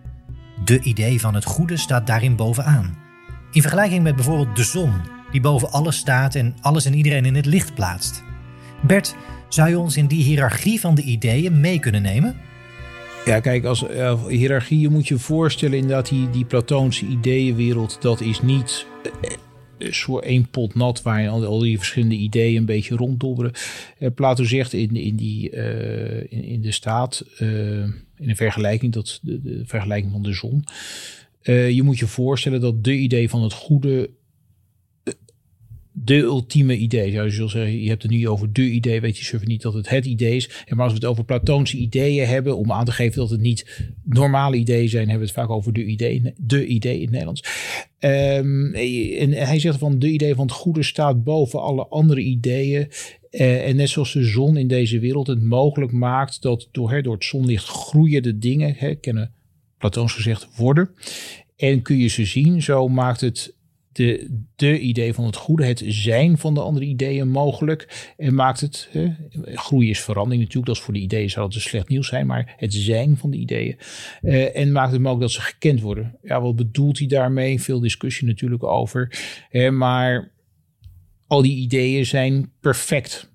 [0.64, 3.05] De idee van het goede staat daarin bovenaan.
[3.56, 4.92] In vergelijking met bijvoorbeeld de zon,
[5.30, 8.22] die boven alles staat en alles en iedereen in het licht plaatst.
[8.86, 9.16] Bert,
[9.48, 12.36] zou je ons in die hiërarchie van de ideeën mee kunnen nemen?
[13.24, 18.20] Ja, kijk, als uh, hiërarchie, je moet je voorstellen inderdaad die, die Platoonse ideeënwereld, dat
[18.20, 18.86] is niet
[19.78, 23.52] uh, soort één pot nat waar al, al die verschillende ideeën een beetje ronddobberen.
[23.98, 25.50] Uh, Plato zegt in, in, die,
[26.28, 30.64] in, in, de staat, in een vergelijking, dat de, de vergelijking van de zon,
[31.52, 34.10] je moet je voorstellen dat de idee van het goede
[35.98, 37.12] de ultieme idee.
[37.12, 39.62] Zou je zullen zeggen, je hebt het nu over de idee, weet je zeker niet
[39.62, 40.50] dat het het idee is.
[40.66, 43.40] En maar als we het over Platoonse ideeën hebben, om aan te geven dat het
[43.40, 47.10] niet normale ideeën zijn, hebben we het vaak over de idee, de idee in het
[47.10, 47.42] Nederlands.
[47.98, 52.88] Um, en hij zegt van de idee van het goede staat boven alle andere ideeën.
[53.30, 57.14] Uh, en net zoals de zon in deze wereld het mogelijk maakt dat door, door
[57.14, 59.34] het zonlicht groeien de dingen, hè, kennen
[59.78, 60.90] Platoons gezegd, worden.
[61.56, 63.54] En kun je ze zien, zo maakt het
[63.96, 68.12] de, de idee van het goede, het zijn van de andere ideeën mogelijk.
[68.16, 69.14] En maakt het, hè,
[69.54, 72.26] groei is verandering natuurlijk, dat is voor de ideeën zou het dus slecht nieuws zijn,
[72.26, 73.78] maar het zijn van de ideeën.
[74.22, 76.18] Uh, en maakt het mogelijk dat ze gekend worden.
[76.22, 77.60] Ja, wat bedoelt hij daarmee?
[77.60, 79.18] Veel discussie natuurlijk over.
[79.50, 80.32] Uh, maar
[81.26, 83.34] al die ideeën zijn perfect.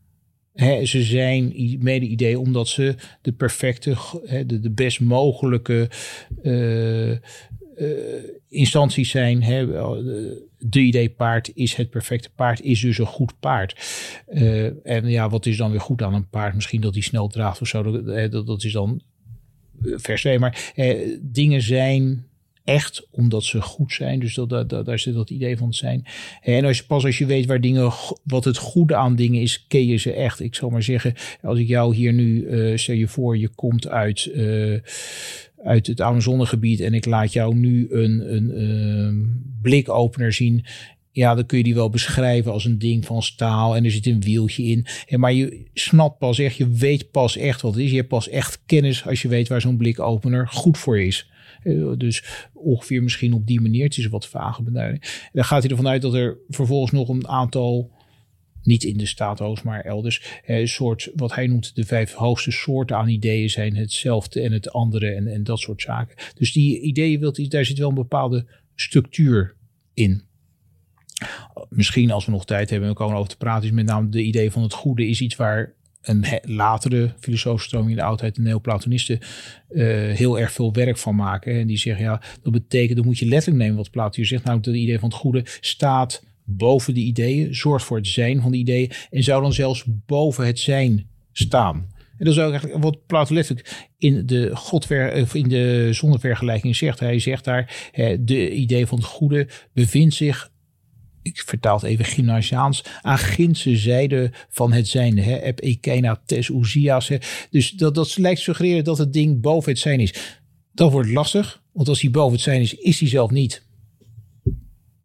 [0.53, 3.95] He, ze zijn mede ideeën omdat ze de perfecte,
[4.25, 5.89] he, de, de best mogelijke
[6.43, 7.17] uh, uh,
[8.49, 9.43] instanties zijn.
[9.43, 9.65] Hè,
[10.59, 13.75] de idee paard is het perfecte paard, is dus een goed paard.
[14.33, 16.55] Uh, en ja, wat is dan weer goed aan een paard?
[16.55, 18.03] Misschien dat hij snel draagt of zo.
[18.03, 19.01] Dat, dat, is dan
[19.81, 20.39] vers 2.
[20.39, 20.73] Maar
[21.21, 22.25] dingen zijn
[22.71, 24.19] echt omdat ze goed zijn.
[24.19, 26.05] Dus dat, dat, daar zit dat idee van zijn.
[26.41, 27.91] En als je, pas als je weet waar dingen,
[28.23, 30.39] wat het goede aan dingen is, ken je ze echt.
[30.39, 33.87] Ik zal maar zeggen, als ik jou hier nu, uh, stel je voor, je komt
[33.87, 34.79] uit, uh,
[35.63, 39.27] uit het Amazonegebied en ik laat jou nu een, een uh,
[39.61, 40.65] blikopener zien.
[41.13, 44.05] Ja, dan kun je die wel beschrijven als een ding van staal en er zit
[44.05, 44.85] een wieltje in.
[45.07, 47.89] En maar je snapt pas echt, je weet pas echt wat het is.
[47.89, 51.30] Je hebt pas echt kennis als je weet waar zo'n blikopener goed voor is.
[51.63, 53.83] Uh, dus ongeveer misschien op die manier.
[53.83, 55.01] Het is een wat vage benadering.
[55.01, 57.91] En dan gaat hij ervan uit dat er vervolgens nog een aantal
[58.63, 60.41] niet in de staat maar elders.
[60.45, 64.71] Een soort, wat hij noemt, de vijf hoogste soorten aan ideeën zijn hetzelfde en het
[64.71, 66.15] andere en, en dat soort zaken.
[66.35, 68.45] Dus die ideeën, wilt, daar zit wel een bepaalde
[68.75, 69.55] structuur
[69.93, 70.23] in.
[71.69, 74.23] Misschien als we nog tijd hebben, we komen over te praten, is met name de
[74.23, 79.19] idee van het goede is iets waar een latere filosofische in de oudheid, de neoplatonisten,
[79.69, 81.59] uh, heel erg veel werk van maken.
[81.59, 84.43] En die zeggen, ja, dat betekent, dan moet je letterlijk nemen wat Plato hier zegt,
[84.43, 88.41] namelijk dat het idee van het goede staat boven de ideeën, zorgt voor het zijn
[88.41, 91.75] van de ideeën en zou dan zelfs boven het zijn staan.
[92.17, 96.99] En dat is ook eigenlijk wat Plato letterlijk in de, godver, in de zonnevergelijking zegt.
[96.99, 100.50] Hij zegt daar, de idee van het goede bevindt zich
[101.21, 105.17] ik vertaal het even gymnasiaans, aan ginse zijde van het zijn.
[105.17, 105.35] Hè?
[105.35, 107.11] Ep ekena tes ousias.
[107.49, 110.39] Dus dat, dat lijkt suggereren dat het ding boven het zijn is.
[110.73, 113.69] Dat wordt lastig, want als hij boven het zijn is, is hij zelf niet.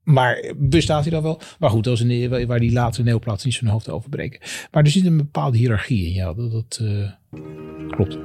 [0.02, 1.40] Maar bestaat hij dan wel?
[1.58, 4.40] Maar goed, dat een, waar die later neoplaats niet zijn hoofd over breken.
[4.70, 6.12] Maar er zit een bepaalde hiërarchie in.
[6.12, 7.10] Ja, dat, dat uh,
[7.90, 8.18] klopt.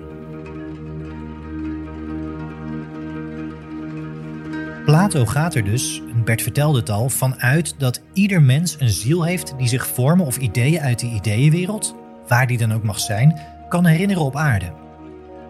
[4.92, 9.54] Plato gaat er dus, Bert vertelde het al, vanuit dat ieder mens een ziel heeft
[9.58, 11.96] die zich vormen of ideeën uit de ideeënwereld,
[12.28, 13.40] waar die dan ook mag zijn,
[13.70, 14.74] kan herinneren op aarde.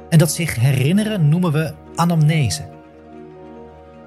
[0.09, 2.69] En dat zich herinneren noemen we anamnese.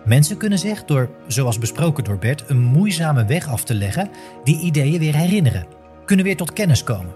[0.05, 4.11] Mensen kunnen zich door, zoals besproken door Bert, een moeizame weg af te leggen,
[4.45, 5.66] die ideeën weer herinneren,
[6.05, 7.14] kunnen weer tot kennis komen.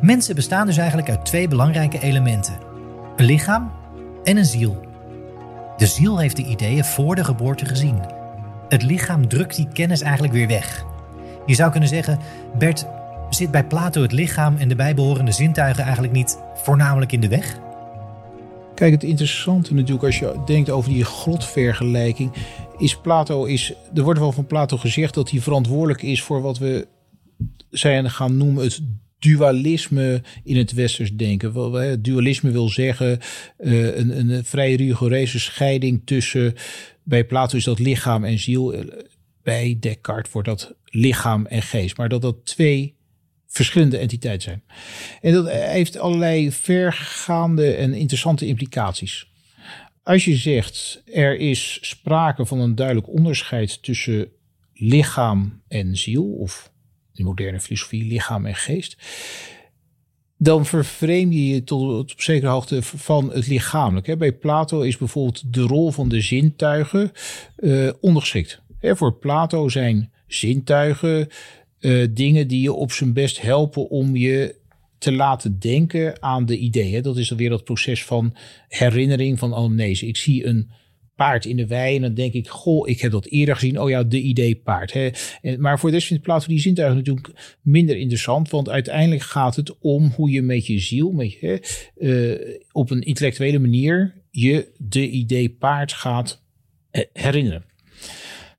[0.00, 2.58] Mensen bestaan dus eigenlijk uit twee belangrijke elementen:
[3.16, 3.72] een lichaam
[4.24, 4.91] en een ziel.
[5.82, 8.00] De ziel heeft de ideeën voor de geboorte gezien.
[8.68, 10.84] Het lichaam drukt die kennis eigenlijk weer weg.
[11.46, 12.18] Je zou kunnen zeggen,
[12.58, 12.86] Bert,
[13.30, 17.58] zit bij Plato het lichaam en de bijbehorende zintuigen eigenlijk niet voornamelijk in de weg?
[18.74, 22.32] Kijk, het interessante natuurlijk als je denkt over die grotvergelijking,
[22.78, 26.58] is Plato is, er wordt wel van Plato gezegd dat hij verantwoordelijk is voor wat
[26.58, 26.88] we
[27.70, 28.82] zijn gaan noemen het
[29.22, 32.02] dualisme in het westers denken.
[32.02, 33.18] Dualisme wil zeggen
[33.58, 36.54] uh, een, een vrij rigoureuze scheiding tussen,
[37.02, 38.84] bij Plato is dat lichaam en ziel,
[39.42, 41.96] bij Descartes wordt dat lichaam en geest.
[41.96, 42.94] Maar dat dat twee
[43.46, 44.62] verschillende entiteiten zijn.
[45.20, 49.30] En dat heeft allerlei vergaande en interessante implicaties.
[50.02, 54.28] Als je zegt er is sprake van een duidelijk onderscheid tussen
[54.74, 56.71] lichaam en ziel, of
[57.22, 58.96] moderne filosofie lichaam en geest,
[60.38, 64.18] dan vervreem je je tot, op zekere hoogte van het lichamelijk.
[64.18, 67.12] Bij Plato is bijvoorbeeld de rol van de zintuigen
[67.58, 68.60] uh, ondergeschikt.
[68.80, 71.28] Voor Plato zijn zintuigen
[71.80, 74.60] uh, dingen die je op zijn best helpen om je
[74.98, 77.02] te laten denken aan de ideeën.
[77.02, 78.36] Dat is dan weer dat proces van
[78.68, 80.06] herinnering van anamnese.
[80.06, 80.70] Ik zie een
[81.22, 83.80] paard in de wei en dan denk ik, goh, ik heb dat eerder gezien.
[83.80, 84.92] Oh ja, de idee paard.
[84.92, 85.10] Hè.
[85.42, 89.78] En, maar voor de rest Plato die zintuigen natuurlijk minder interessant, want uiteindelijk gaat het
[89.78, 91.62] om hoe je met je ziel, met je,
[91.96, 96.42] uh, op een intellectuele manier, je de idee paard gaat
[97.12, 97.64] herinneren.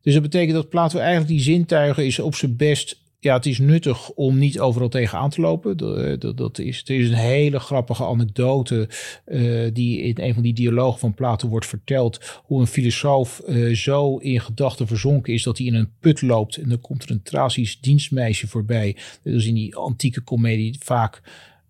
[0.02, 3.60] Dus dat betekent dat Plato eigenlijk die zintuigen is op zijn best ja, het is
[3.60, 5.78] nuttig om niet overal tegenaan te lopen.
[5.78, 8.90] Dat, eh, dat, is, het is een hele grappige anekdote
[9.28, 12.42] uh, die in een van die dialogen van Plato wordt verteld.
[12.44, 16.58] Hoe een filosoof uh, zo in gedachten verzonken is dat hij in een put loopt.
[16.58, 18.96] En dan komt er een Thracisch dienstmeisje voorbij.
[19.24, 21.22] Dat is in die antieke komedie vaak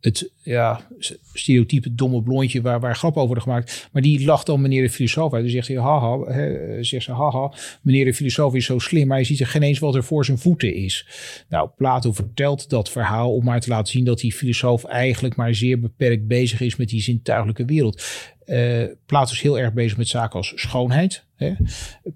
[0.03, 0.87] het ja,
[1.33, 3.89] stereotype domme blondje waar, waar grap over wordt gemaakt.
[3.91, 5.43] Maar die lacht dan meneer de filosoof uit.
[5.43, 9.17] Dan zegt hij, haha, he, zegt ze, haha, meneer de filosoof is zo slim, maar
[9.17, 11.07] je ziet er geen eens wat er voor zijn voeten is.
[11.49, 15.55] Nou, Plato vertelt dat verhaal om maar te laten zien dat die filosoof eigenlijk maar
[15.55, 18.03] zeer beperkt bezig is met die zintuigelijke wereld.
[18.45, 21.25] Uh, Plato is heel erg bezig met zaken als schoonheid.
[21.35, 21.53] Hè.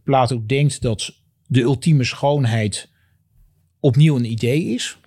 [0.03, 1.13] Plato denkt dat
[1.45, 2.89] de ultieme schoonheid
[3.79, 4.97] opnieuw een idee is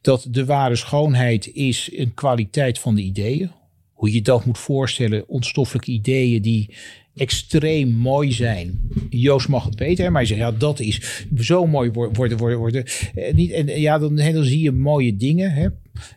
[0.00, 3.50] dat de ware schoonheid is een kwaliteit van de ideeën.
[3.92, 6.74] Hoe je dat moet voorstellen, ontstoffelijke ideeën die
[7.14, 8.80] extreem mooi zijn.
[9.10, 12.84] Joost mag het weten, maar hij zegt ja, dat is zo mooi worden, worden, worden.
[13.14, 15.52] Eh, niet, en ja, dan, dan zie je mooie dingen.
[15.52, 15.68] Hè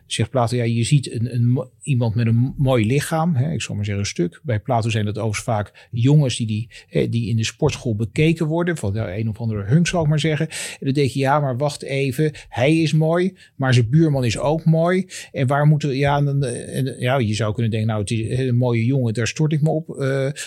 [0.06, 3.34] zegt Plato, ja, je ziet een, een, iemand met een mooi lichaam.
[3.34, 4.40] Hè, ik zal maar zeggen een stuk.
[4.42, 8.46] Bij Plato zijn dat overigens vaak jongens die, die, hè, die in de sportschool bekeken
[8.46, 8.76] worden.
[8.76, 10.48] Van de een of andere hunk, zal ik maar zeggen.
[10.48, 12.32] En dan denk je, ja, maar wacht even.
[12.48, 15.06] Hij is mooi, maar zijn buurman is ook mooi.
[15.32, 18.38] En waar moeten we, ja, dan, en, ja je zou kunnen denken, nou, het is
[18.38, 19.88] een mooie jongen, daar stort ik me op.
[19.88, 19.96] Uh,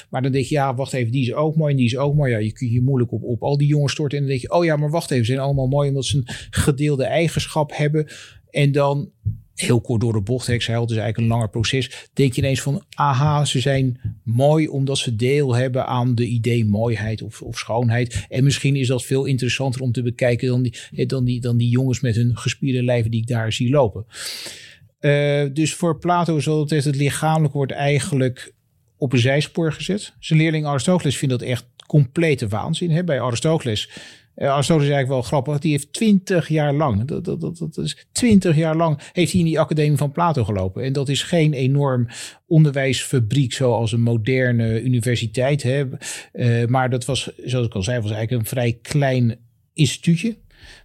[0.10, 2.16] maar dan denk je, ja, wacht even, die is ook mooi en die is ook
[2.16, 2.32] mooi.
[2.32, 4.18] Ja, je kunt je moeilijk op, op al die jongens storten.
[4.18, 6.18] En dan denk je, oh ja, maar wacht even, ze zijn allemaal mooi omdat ze
[6.18, 8.08] een gedeelde eigenschap hebben.
[8.50, 9.12] En dan
[9.60, 12.10] heel kort door de bocht, ik zei het is eigenlijk een langer proces.
[12.14, 16.66] Denk je ineens van, aha, ze zijn mooi omdat ze deel hebben aan de idee
[16.66, 18.26] mooiheid of, of schoonheid.
[18.30, 21.70] En misschien is dat veel interessanter om te bekijken dan die, dan die, dan die
[21.70, 24.06] jongens met hun gespierde lijven die ik daar zie lopen.
[25.00, 28.54] Uh, dus voor Plato zal het, het lichamelijk wordt eigenlijk
[28.98, 30.14] op een zijspoor gezet.
[30.20, 32.92] Zijn leerling Aristoteles vindt dat echt complete waanzin.
[32.92, 33.04] Hè?
[33.04, 33.90] Bij Aristoteles
[34.38, 35.60] uh, Aristoteles is eigenlijk wel grappig.
[35.60, 39.40] Die heeft twintig jaar lang, dat, dat, dat, dat is twintig jaar lang, heeft hij
[39.40, 40.84] in die academie van Plato gelopen.
[40.84, 42.08] En dat is geen enorm
[42.48, 45.64] onderwijsfabriek zoals een moderne universiteit.
[45.64, 45.84] Hè.
[46.34, 49.40] Uh, maar dat was, zoals ik al zei, was eigenlijk een vrij klein
[49.74, 50.38] instituutje.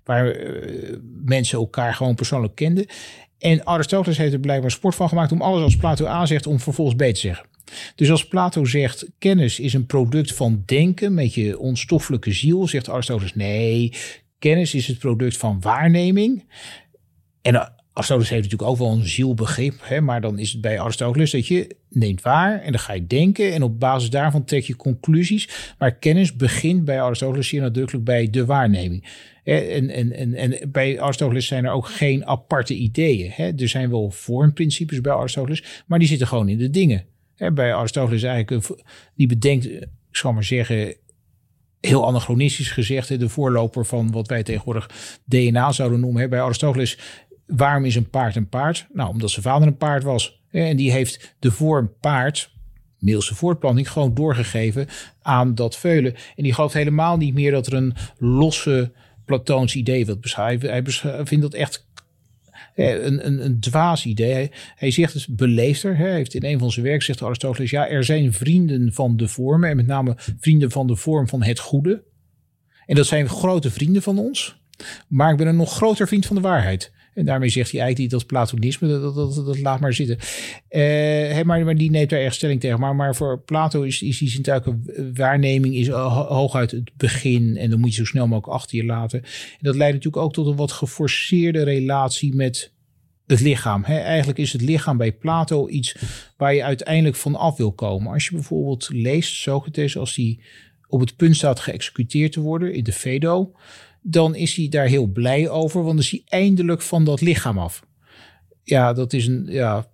[0.04, 2.86] Waar uh, mensen elkaar gewoon persoonlijk kenden.
[3.38, 6.96] En Aristoteles heeft er blijkbaar sport van gemaakt om alles als Plato aanzegt om vervolgens
[6.96, 7.46] beter te zeggen.
[7.94, 12.88] Dus als Plato zegt kennis is een product van denken met je onstoffelijke ziel, zegt
[12.88, 13.92] Aristoteles nee,
[14.38, 16.44] kennis is het product van waarneming.
[17.42, 20.80] En eh, Aristoteles heeft natuurlijk ook wel een zielbegrip, hè, maar dan is het bij
[20.80, 24.62] Aristoteles dat je neemt waar en dan ga je denken en op basis daarvan trek
[24.64, 25.74] je conclusies.
[25.78, 29.30] Maar kennis begint bij Aristoteles zeer nadrukkelijk bij de waarneming.
[29.44, 33.30] En, en, en, en bij Aristoteles zijn er ook geen aparte ideeën.
[33.30, 33.52] Hè.
[33.56, 37.04] Er zijn wel vormprincipes bij Aristoteles, maar die zitten gewoon in de dingen
[37.50, 38.78] bij Aristoteles eigenlijk, een,
[39.14, 40.96] die bedenkt, ik zal maar zeggen,
[41.80, 44.90] heel anachronistisch gezegd, de voorloper van wat wij tegenwoordig
[45.24, 46.30] DNA zouden noemen.
[46.30, 46.98] Bij Aristoteles
[47.46, 48.86] waarom is een paard een paard?
[48.92, 50.42] Nou, omdat zijn vader een paard was.
[50.50, 52.50] En die heeft de vorm paard,
[52.98, 54.88] Meelse voortplanting, gewoon doorgegeven
[55.22, 56.14] aan dat veulen.
[56.36, 58.92] En die gelooft helemaal niet meer dat er een losse
[59.24, 60.70] Platoons idee wil beschrijven.
[60.70, 60.82] Hij
[61.24, 61.86] vindt dat echt
[62.74, 64.50] een, een, een dwaas idee.
[64.74, 65.96] Hij, zegt het beleefder.
[65.96, 69.70] Heeft in een van zijn werken zegt Aristoteles: ja, er zijn vrienden van de vormen
[69.70, 72.04] en met name vrienden van de vorm van het goede.
[72.86, 74.60] En dat zijn grote vrienden van ons.
[75.08, 76.92] Maar ik ben een nog groter vriend van de waarheid.
[77.14, 80.18] En daarmee zegt hij eigenlijk niet dat Platonisme, dat, dat, dat, laat maar zitten.
[80.70, 82.80] Uh, maar, maar die neemt daar echt stelling tegen.
[82.80, 87.56] Maar, maar voor Plato is, is die zintuigelijke waarneming is hooguit het begin.
[87.56, 89.22] En dan moet je zo snel mogelijk achter je laten.
[89.22, 92.72] En dat leidt natuurlijk ook tot een wat geforceerde relatie met
[93.26, 93.84] het lichaam.
[93.84, 95.96] eigenlijk is het lichaam bij Plato iets
[96.36, 98.12] waar je uiteindelijk van af wil komen.
[98.12, 100.38] Als je bijvoorbeeld leest Socrates, als hij
[100.88, 103.52] op het punt staat geëxecuteerd te worden in de Phaedo
[104.02, 107.58] dan is hij daar heel blij over, want dan is hij eindelijk van dat lichaam
[107.58, 107.82] af.
[108.64, 109.90] Ja, dat is een, ja,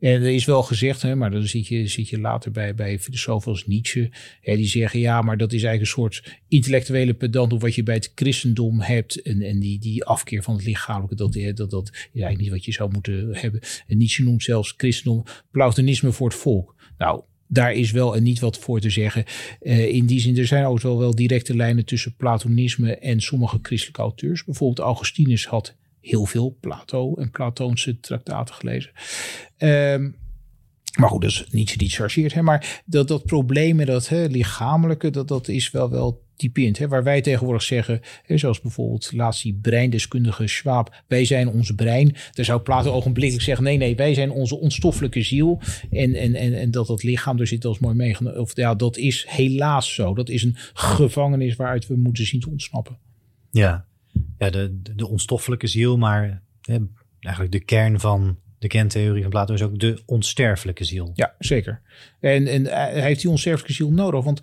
[0.00, 2.98] en er is wel gezegd, hè, maar dan zit je, zit je later bij, bij
[2.98, 4.10] filosofen als Nietzsche.
[4.40, 7.82] Hè, die zeggen ja, maar dat is eigenlijk een soort intellectuele pedant op wat je
[7.82, 9.22] bij het christendom hebt.
[9.22, 12.64] En, en die, die afkeer van het lichamelijke, dat, dat, dat is eigenlijk niet wat
[12.64, 13.60] je zou moeten hebben.
[13.86, 16.74] En Nietzsche noemt zelfs christendom platonisme voor het volk.
[16.98, 19.24] Nou, daar is wel en niet wat voor te zeggen.
[19.62, 23.58] Uh, in die zin, er zijn ook wel, wel directe lijnen tussen Platonisme en sommige
[23.62, 24.44] christelijke auteurs.
[24.44, 28.90] Bijvoorbeeld Augustinus had heel veel Plato en Platoonse traktaten gelezen.
[29.58, 30.16] Um,
[30.96, 32.34] maar goed, dat is niet.
[32.34, 32.42] Hè?
[32.42, 36.78] Maar dat, dat probleem met dat hè, lichamelijke, dat, dat is wel, wel typerend.
[36.78, 36.88] Hè?
[36.88, 42.14] Waar wij tegenwoordig zeggen, hè, zoals bijvoorbeeld laatst die breindeskundige Schwab, wij zijn ons brein.
[42.32, 45.60] Daar zou Plato ogenblikkelijk zeggen, nee, nee, wij zijn onze onstoffelijke ziel.
[45.90, 48.40] En, en, en, en dat dat lichaam er zit als mooi meegenomen.
[48.40, 50.14] Of ja, dat is helaas zo.
[50.14, 52.98] Dat is een gevangenis waaruit we moeten zien te ontsnappen.
[53.50, 53.86] Ja,
[54.38, 56.78] ja de, de onstoffelijke ziel, maar hè,
[57.20, 61.10] eigenlijk de kern van de kerntheorie van Plato is ook de onsterfelijke ziel.
[61.14, 61.80] Ja, zeker.
[62.20, 64.24] En, en hij heeft die onsterfelijke ziel nodig.
[64.24, 64.40] Want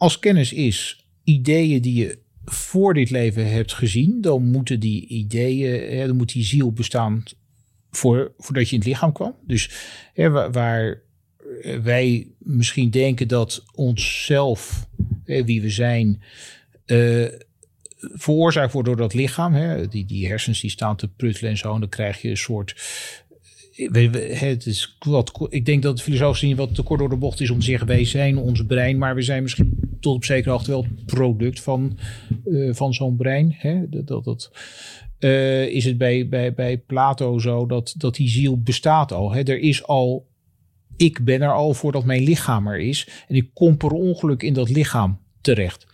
[0.00, 6.06] als kennis is ideeën die je voor dit leven hebt gezien, dan moeten die ideeën,
[6.06, 7.22] dan moet die ziel bestaan
[7.90, 9.34] voor, voordat je in het lichaam kwam.
[9.46, 9.70] Dus
[10.14, 11.02] hè, waar,
[11.82, 14.88] wij misschien denken dat onszelf,
[15.24, 16.22] hè, wie we zijn,
[16.86, 17.26] uh,
[17.96, 19.52] veroorzaakt wordt door dat lichaam.
[19.52, 21.74] Hè, die, die hersens die staan te pruttelen en zo.
[21.74, 22.74] En dan krijg je een soort
[24.38, 27.40] het is wat, ik denk dat de filosoof zien wat te kort door de bocht
[27.40, 30.50] is om te zeggen: wij zijn ons brein, maar we zijn misschien tot op zekere
[30.50, 31.98] hoogte wel product van,
[32.44, 33.54] uh, van zo'n brein.
[33.58, 33.88] Hè?
[33.88, 34.50] Dat, dat,
[35.18, 39.32] uh, is het bij, bij, bij Plato zo dat, dat die ziel bestaat al.
[39.32, 39.42] Hè?
[39.42, 40.28] Er is al,
[40.96, 43.08] ik ben er al voordat mijn lichaam er is.
[43.28, 45.86] En ik kom per ongeluk in dat lichaam terecht.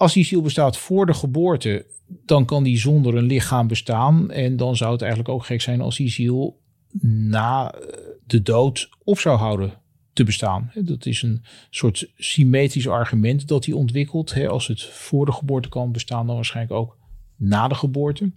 [0.00, 1.86] Als die ziel bestaat voor de geboorte,
[2.24, 4.30] dan kan die zonder een lichaam bestaan.
[4.30, 6.60] En dan zou het eigenlijk ook gek zijn als die ziel
[7.02, 7.80] na eh,
[8.26, 9.72] de dood op zou houden
[10.12, 10.72] te bestaan.
[10.74, 14.46] Dat is een soort symmetrisch argument dat hij ontwikkelt.
[14.48, 16.96] Als het voor de geboorte kan bestaan, dan waarschijnlijk ook
[17.36, 18.32] na de geboorte.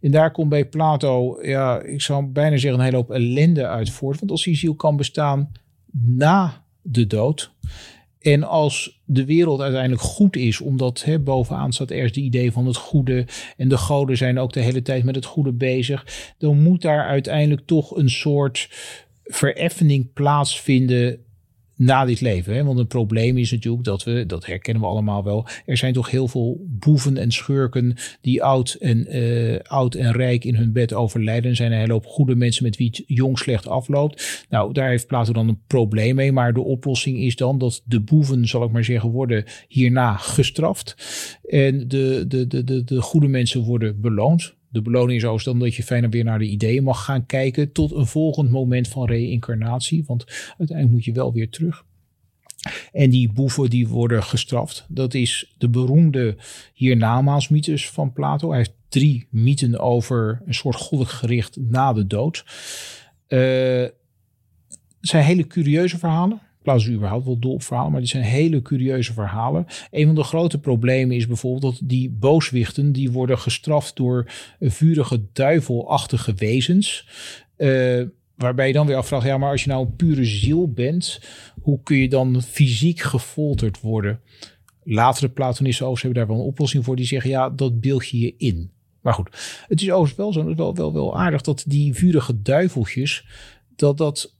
[0.00, 3.90] En daar komt bij Plato, ja, ik zou bijna zeggen, een hele hoop ellende uit
[3.90, 4.18] voort.
[4.18, 5.52] Want als die ziel kan bestaan
[5.92, 7.52] na de dood,
[8.26, 12.66] en als de wereld uiteindelijk goed is, omdat hè, bovenaan staat ergens de idee van
[12.66, 16.62] het goede en de goden zijn ook de hele tijd met het goede bezig, dan
[16.62, 18.68] moet daar uiteindelijk toch een soort
[19.24, 21.18] vereffening plaatsvinden
[21.76, 22.54] na dit leven.
[22.54, 22.64] Hè?
[22.64, 26.10] Want het probleem is natuurlijk dat we, dat herkennen we allemaal wel, er zijn toch
[26.10, 30.92] heel veel boeven en schurken die oud en, uh, oud en rijk in hun bed
[30.92, 31.50] overlijden.
[31.50, 34.44] Er zijn een hele hoop goede mensen met wie het jong slecht afloopt.
[34.48, 36.32] Nou, daar heeft Plato dan een probleem mee.
[36.32, 40.96] Maar de oplossing is dan dat de boeven, zal ik maar zeggen, worden hierna gestraft.
[41.48, 44.55] En de, de, de, de, de goede mensen worden beloond.
[44.68, 47.92] De beloning is dan dat je fijner weer naar de ideeën mag gaan kijken tot
[47.92, 50.04] een volgend moment van reïncarnatie.
[50.06, 50.24] Want
[50.58, 51.84] uiteindelijk moet je wel weer terug.
[52.92, 54.86] En die boeven die worden gestraft.
[54.88, 56.36] Dat is de beroemde
[56.74, 58.48] hiernamaals-mythes van Plato.
[58.48, 62.44] Hij heeft drie mythen over een soort goddelijk gericht na de dood.
[63.28, 63.40] Uh,
[65.00, 66.40] het zijn hele curieuze verhalen.
[66.66, 69.66] Plaats is überhaupt wel dol verhalen, maar dit zijn hele curieuze verhalen.
[69.90, 75.22] Een van de grote problemen is bijvoorbeeld dat die booswichten, die worden gestraft door vurige
[75.32, 77.08] duivelachtige wezens.
[77.56, 78.02] Uh,
[78.36, 81.20] waarbij je dan weer afvraagt, ja, maar als je nou een pure ziel bent,
[81.60, 84.20] hoe kun je dan fysiek gefolterd worden?
[84.82, 86.96] Latere Platonisten hebben daar wel een oplossing voor.
[86.96, 88.70] Die zeggen, ja, dat beeld je je in.
[89.00, 89.28] Maar goed,
[89.68, 93.26] het is overigens wel zo, wel, wel, wel aardig dat die vurige duiveltjes,
[93.76, 94.34] dat dat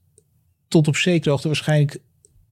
[0.67, 1.99] tot op zekere hoogte waarschijnlijk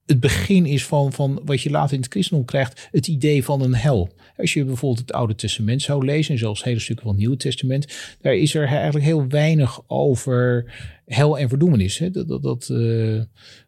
[0.06, 3.62] het begin is van, van wat je later in het christendom krijgt, het idee van
[3.62, 4.08] een hel.
[4.36, 7.36] Als je bijvoorbeeld het Oude Testament zou lezen, en zelfs hele stukken van het Nieuwe
[7.36, 10.72] Testament, daar is er eigenlijk heel weinig over
[11.06, 11.98] hel en verdoemenis.
[11.98, 12.10] Hè?
[12.10, 13.22] Dat, dat, uh,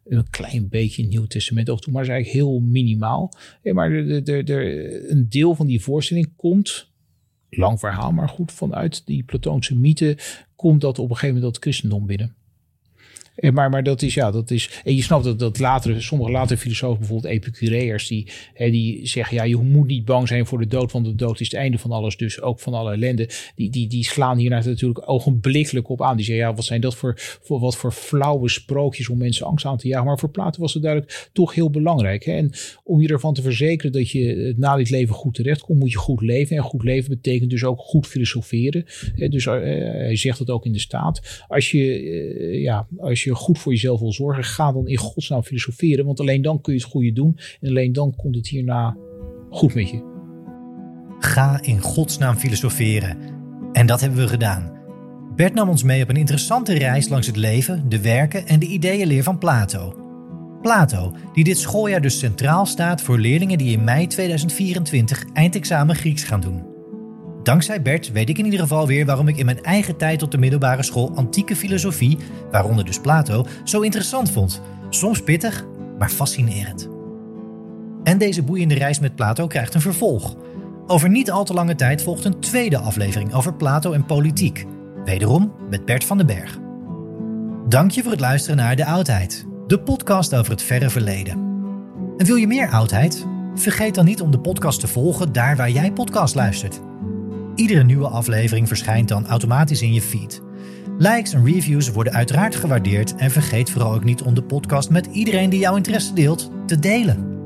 [0.05, 3.33] een klein beetje in het Nieuwe Testament ook toe, maar is eigenlijk heel minimaal.
[3.63, 6.91] Maar de, de, de, een deel van die voorstelling komt,
[7.49, 10.17] lang verhaal, maar goed, vanuit die Platoonse mythe
[10.55, 12.35] komt dat op een gegeven moment dat christendom binnen.
[13.39, 14.81] En maar, maar dat is, ja, dat is.
[14.83, 19.35] En je snapt dat, dat latere, sommige latere filosofen, bijvoorbeeld Epicureërs, die, hè, die zeggen:
[19.37, 21.77] ja, je moet niet bang zijn voor de dood, want de dood is het einde
[21.77, 23.29] van alles, dus ook van alle ellende.
[23.55, 26.15] Die, die, die slaan hier natuurlijk ogenblikkelijk op aan.
[26.15, 29.65] Die zeggen: ja, wat zijn dat voor, voor, wat voor flauwe sprookjes om mensen angst
[29.65, 30.05] aan te jagen.
[30.05, 32.25] Maar voor Plato was het duidelijk toch heel belangrijk.
[32.25, 32.33] Hè?
[32.33, 32.51] En
[32.83, 35.97] om je ervan te verzekeren dat je na dit leven goed terecht komt, moet je
[35.97, 36.57] goed leven.
[36.57, 38.85] En goed leven betekent dus ook goed filosoferen.
[39.15, 39.27] Hè?
[39.27, 41.43] Dus uh, hij zegt dat ook in de staat.
[41.47, 45.43] Als je, uh, ja, als je goed voor jezelf wil zorgen, ga dan in godsnaam
[45.43, 46.05] filosoferen.
[46.05, 47.37] Want alleen dan kun je het goede doen.
[47.61, 48.97] En alleen dan komt het hierna
[49.49, 50.07] goed met je.
[51.19, 53.17] Ga in godsnaam filosoferen.
[53.71, 54.77] En dat hebben we gedaan.
[55.35, 58.65] Bert nam ons mee op een interessante reis langs het leven, de werken en de
[58.65, 59.93] ideeënleer van Plato.
[60.61, 66.23] Plato, die dit schooljaar dus centraal staat voor leerlingen die in mei 2024 eindexamen Grieks
[66.23, 66.68] gaan doen.
[67.49, 70.31] Dankzij Bert weet ik in ieder geval weer waarom ik in mijn eigen tijd op
[70.31, 72.17] de middelbare school antieke filosofie,
[72.51, 74.61] waaronder dus Plato, zo interessant vond.
[74.89, 75.65] Soms pittig,
[75.97, 76.89] maar fascinerend.
[78.03, 80.35] En deze boeiende reis met Plato krijgt een vervolg.
[80.87, 84.65] Over niet al te lange tijd volgt een tweede aflevering over Plato en politiek.
[85.05, 86.57] Wederom met Bert van den Berg.
[87.67, 91.33] Dank je voor het luisteren naar De Oudheid, de podcast over het verre verleden.
[92.17, 93.25] En wil je meer oudheid?
[93.55, 96.87] Vergeet dan niet om de podcast te volgen daar waar jij podcast luistert.
[97.59, 100.41] Iedere nieuwe aflevering verschijnt dan automatisch in je feed.
[100.97, 105.05] Likes en reviews worden uiteraard gewaardeerd en vergeet vooral ook niet om de podcast met
[105.05, 107.37] iedereen die jouw interesse deelt te delen.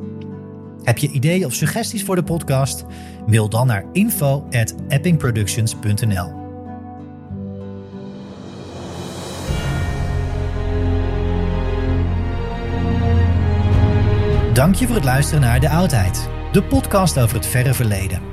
[0.83, 2.85] Heb je ideeën of suggesties voor de podcast?
[3.27, 6.41] Mail dan naar info@eppingproductions.nl.
[14.53, 18.32] Dank je voor het luisteren naar De Oudheid, de podcast over het verre verleden.